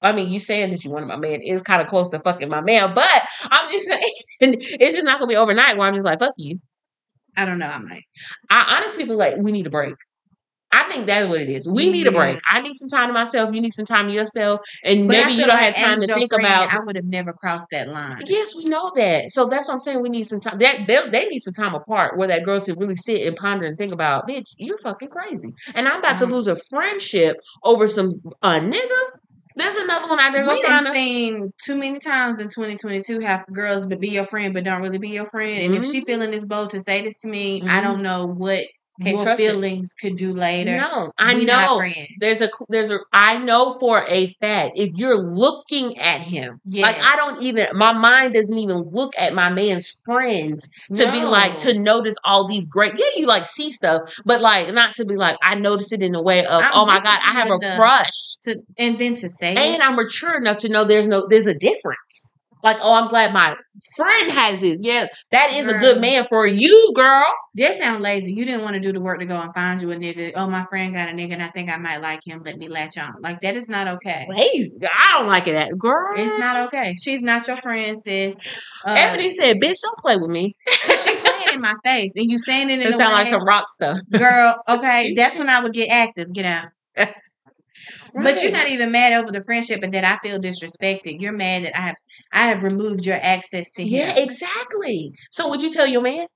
[0.00, 2.48] I mean, you saying that you wanted my man is kind of close to fucking
[2.48, 6.04] my man, but I'm just saying it's just not gonna be overnight where I'm just
[6.04, 6.60] like fuck you.
[7.36, 7.68] I don't know.
[7.68, 8.04] I might.
[8.50, 9.94] I honestly feel like we need a break.
[10.70, 11.66] I think that's what it is.
[11.68, 12.38] We need a break.
[12.46, 13.54] I need some time to myself.
[13.54, 16.06] You need some time to yourself, and But maybe you don't like have time to
[16.06, 16.72] think friend, about.
[16.74, 18.22] I would have never crossed that line.
[18.26, 19.30] Yes, we know that.
[19.30, 20.02] So that's what I'm saying.
[20.02, 20.58] We need some time.
[20.58, 23.66] That they, they need some time apart where that girl to really sit and ponder
[23.66, 25.52] and think about, bitch, you're fucking crazy.
[25.74, 26.20] And I'm about Mhm.
[26.20, 29.00] to lose a friendship over some uh nigga.
[29.56, 30.44] There's another one out there.
[30.44, 34.10] Go We find done a- seen too many times in 2022 have girls but be
[34.10, 35.62] your friend but don't really be your friend.
[35.62, 36.06] And if she Mhm.
[36.06, 38.62] feeling this bold to say this to me, I don't know what
[39.02, 39.50] Can't your trust it.
[39.50, 40.76] feelings could do later.
[40.76, 41.80] No, I we know.
[42.20, 46.96] There's a there's a I know for a fact if you're looking at him, like
[47.00, 51.58] I don't even my mind doesn't even look at my man's friends to be like
[51.58, 55.16] to notice all these great yeah you like see stuff, but like not to be
[55.16, 57.58] like I notice it in a way of I'm- oh my god I have a
[57.76, 59.86] crush to and then to say and it.
[59.86, 62.37] I'm mature enough to know there's no there's a difference.
[62.62, 63.56] Like oh I'm glad my
[63.96, 67.26] friend has this yeah that is a good man for you girl.
[67.54, 68.32] That sound lazy.
[68.32, 70.32] You didn't want to do the work to go and find you a nigga.
[70.34, 72.42] Oh, my friend got a nigga and I think I might like him.
[72.44, 73.14] Let me latch on.
[73.20, 74.26] Like that is not okay.
[74.28, 74.78] Lazy.
[74.82, 76.12] I don't like it that girl.
[76.14, 76.94] It's not okay.
[77.00, 78.38] She's not your friend, sis.
[78.86, 82.38] Uh, Ebony said, "Bitch, don't play with me." she playing in my face and you
[82.38, 83.98] saying it in It sound way, like some rock stuff.
[84.10, 84.62] girl.
[84.68, 86.32] Okay, that's when I would get active.
[86.32, 86.68] Get out.
[88.14, 91.20] But you're not even mad over the friendship and that I feel disrespected.
[91.20, 91.96] You're mad that I have
[92.32, 93.88] I have removed your access to him.
[93.88, 95.12] Yeah, exactly.
[95.30, 96.26] So would you tell your man?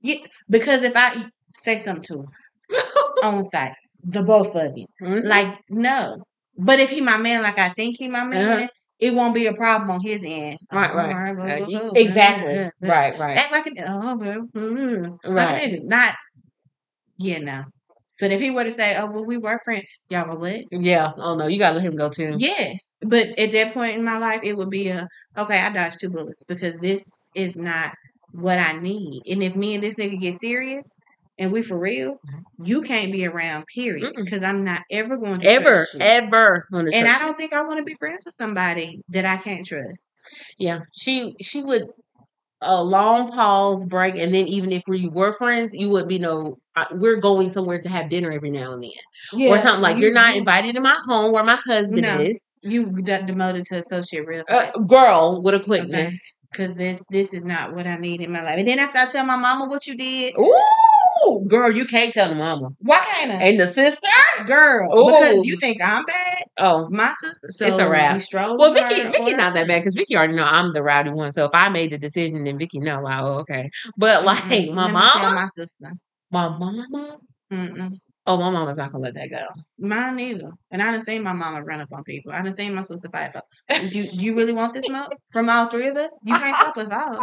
[0.00, 0.16] Yeah,
[0.50, 2.26] because if I say something to him
[3.22, 5.24] on site, the both of you, Mhm.
[5.24, 6.18] like no.
[6.58, 8.68] But if he my man, like I think he my man, Uh-huh.
[8.98, 10.58] it won't be a problem on his end.
[10.72, 11.14] Right, Oh, right.
[11.14, 12.70] alright, blah, Uh, blah, blah, exactly.
[12.82, 13.38] Right, right.
[13.38, 14.16] Act like a oh,
[14.54, 15.72] mm, like a Right.
[15.72, 15.84] nigga.
[15.84, 16.14] Not
[17.18, 17.64] yeah, no.
[18.20, 20.64] But if he were to say, "Oh, well, we were friends," y'all go what?
[20.70, 21.12] Yeah.
[21.16, 22.36] Oh no, you gotta let him go too.
[22.38, 25.60] Yes, but at that point in my life, it would be a okay.
[25.60, 27.94] I dodged two bullets because this is not
[28.32, 29.22] what I need.
[29.30, 30.98] And if me and this nigga get serious
[31.38, 32.64] and we for real, mm-hmm.
[32.64, 33.64] you can't be around.
[33.66, 34.12] Period.
[34.16, 36.66] Because I'm not ever going to Ever, ever.
[36.72, 40.22] And I don't think I want to be friends with somebody that I can't trust.
[40.58, 40.80] Yeah.
[40.92, 41.88] She she would
[42.62, 46.58] a long pause break, and then even if we were friends, you would be no.
[46.92, 50.36] We're going somewhere to have dinner every now and then, or something like you're not
[50.36, 52.20] invited to my home where my husband No.
[52.20, 52.54] is.
[52.62, 56.36] You got demoted to associate real Uh, girl with a quickness.
[56.54, 58.58] Cause this this is not what I need in my life.
[58.58, 60.60] And then after I tell my mama what you did, Ooh,
[61.48, 63.34] girl, you can't tell the mama why can't I?
[63.46, 64.06] and the sister.
[64.46, 65.06] Girl, Ooh.
[65.06, 67.48] because you think I'm bad, Oh, my sister.
[67.50, 68.16] So It's a wrap.
[68.16, 71.32] We Well, Vicky, Vicky not that bad because Vicky already know I'm the rowdy one.
[71.32, 73.70] So if I made the decision, then Vicky know, like, oh, okay.
[73.96, 74.74] But like Mm-mm.
[74.74, 75.92] my Let mama, my sister.
[76.30, 77.18] my mama,
[77.52, 77.96] Mm-mm.
[78.24, 79.44] Oh, my mama's not gonna let that go.
[79.78, 80.50] Mine neither.
[80.70, 82.30] And I done seen my mama run up on people.
[82.32, 83.34] I done seen my sister fight.
[83.34, 83.44] Up.
[83.68, 86.20] Do, you- do you really want this smoke from all three of us?
[86.24, 87.18] You can't stop us all.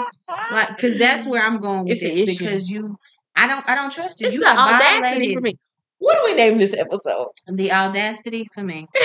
[0.52, 2.38] Like, cause that's where I'm going with It's this.
[2.38, 2.98] Because you,
[3.40, 4.28] I don't, I don't trust you.
[4.28, 5.56] it's you the audacity violated for me.
[6.00, 7.28] What do we name this episode?
[7.48, 8.88] the audacity for me.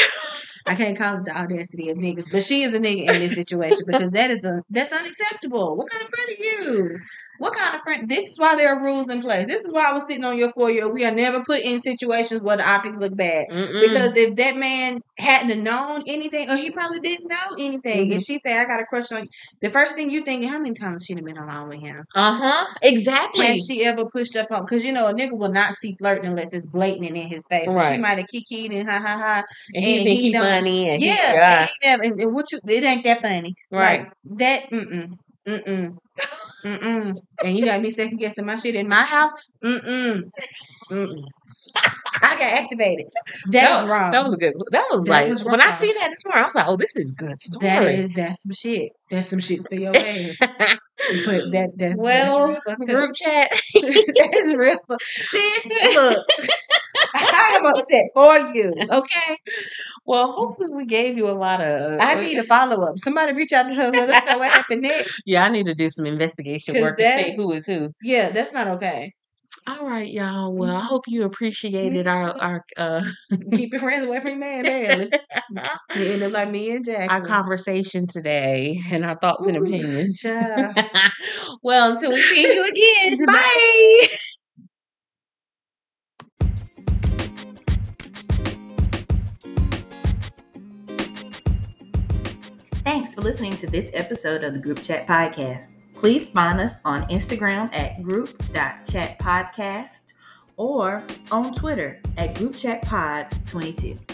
[0.66, 3.34] I can't call it the audacity of niggas, but she is a nigga in this
[3.34, 5.76] situation because that is a that's unacceptable.
[5.76, 6.98] What kind of friend are you?
[7.38, 8.08] What kind of friend?
[8.08, 9.48] This is why there are rules in place.
[9.48, 10.88] This is why I was sitting on your four year.
[10.90, 13.46] We are never put in situations where the optics look bad.
[13.50, 13.80] Mm-mm.
[13.80, 18.14] Because if that man hadn't known anything, or he probably didn't know anything, Mhm.
[18.14, 19.28] and she say, "I got a crush on you,"
[19.62, 22.04] the first thing you thinking, how many times she'd have been alone with him?
[22.14, 22.66] uh-huh.
[22.82, 23.46] Exactly.
[23.46, 24.64] Has she ever pushed up on?
[24.64, 27.66] Because you know a nigga will not see flirting unless it's blatant in his face.
[27.66, 29.42] So she might have kikied and ha ha ha.
[29.74, 31.66] and he and he he don't- funny and he- Yeah, yeah.
[31.84, 32.58] and, and, and what you?
[32.66, 34.00] It ain't that funny, Right.
[34.04, 35.08] Like, that mm mm
[35.46, 35.96] mm mm
[36.64, 37.14] mm-mm.
[37.44, 39.32] And you got me second guessing my shit in my house.
[39.64, 40.22] Mm mm mm.
[40.90, 41.24] Mm.
[42.22, 43.06] I got activated.
[43.50, 44.12] That was wrong.
[44.12, 44.54] That was a good.
[44.70, 46.44] That was That like was when I see that this morning.
[46.44, 48.92] I was like, "Oh, this is good story." that is that's some shit.
[49.10, 50.36] That's some shit for your ass.
[50.38, 50.50] But
[51.52, 52.86] that that's well, that's real fucked up.
[52.88, 53.50] group chat.
[54.16, 54.76] that's real.
[54.98, 56.26] Sis, look,
[57.14, 58.74] I am upset for you.
[58.90, 59.36] Okay,
[60.06, 61.92] well, hopefully, we gave you a lot of.
[61.92, 62.98] Uh, I uh, need a follow up.
[62.98, 63.90] Somebody reach out to her.
[63.90, 65.22] Let us know what happened next.
[65.26, 67.90] Yeah, I need to do some investigation work to see who is who.
[68.02, 69.12] Yeah, that's not okay.
[69.66, 70.52] All right, y'all.
[70.52, 70.56] Mm.
[70.56, 71.26] Well, I hope you mm.
[71.26, 73.02] appreciated our our uh
[73.52, 75.10] Keep your friends away from your man, badly.
[75.96, 77.10] You end up like me and Jack.
[77.10, 80.20] our conversation today and our thoughts and opinions.
[81.62, 83.26] well, until we see you again.
[83.26, 84.06] Bye.
[92.94, 95.78] Thanks for listening to this episode of the Group Chat Podcast.
[95.96, 100.12] Please find us on Instagram at group.chatpodcast
[100.56, 101.02] or
[101.32, 104.13] on Twitter at groupchatpod22.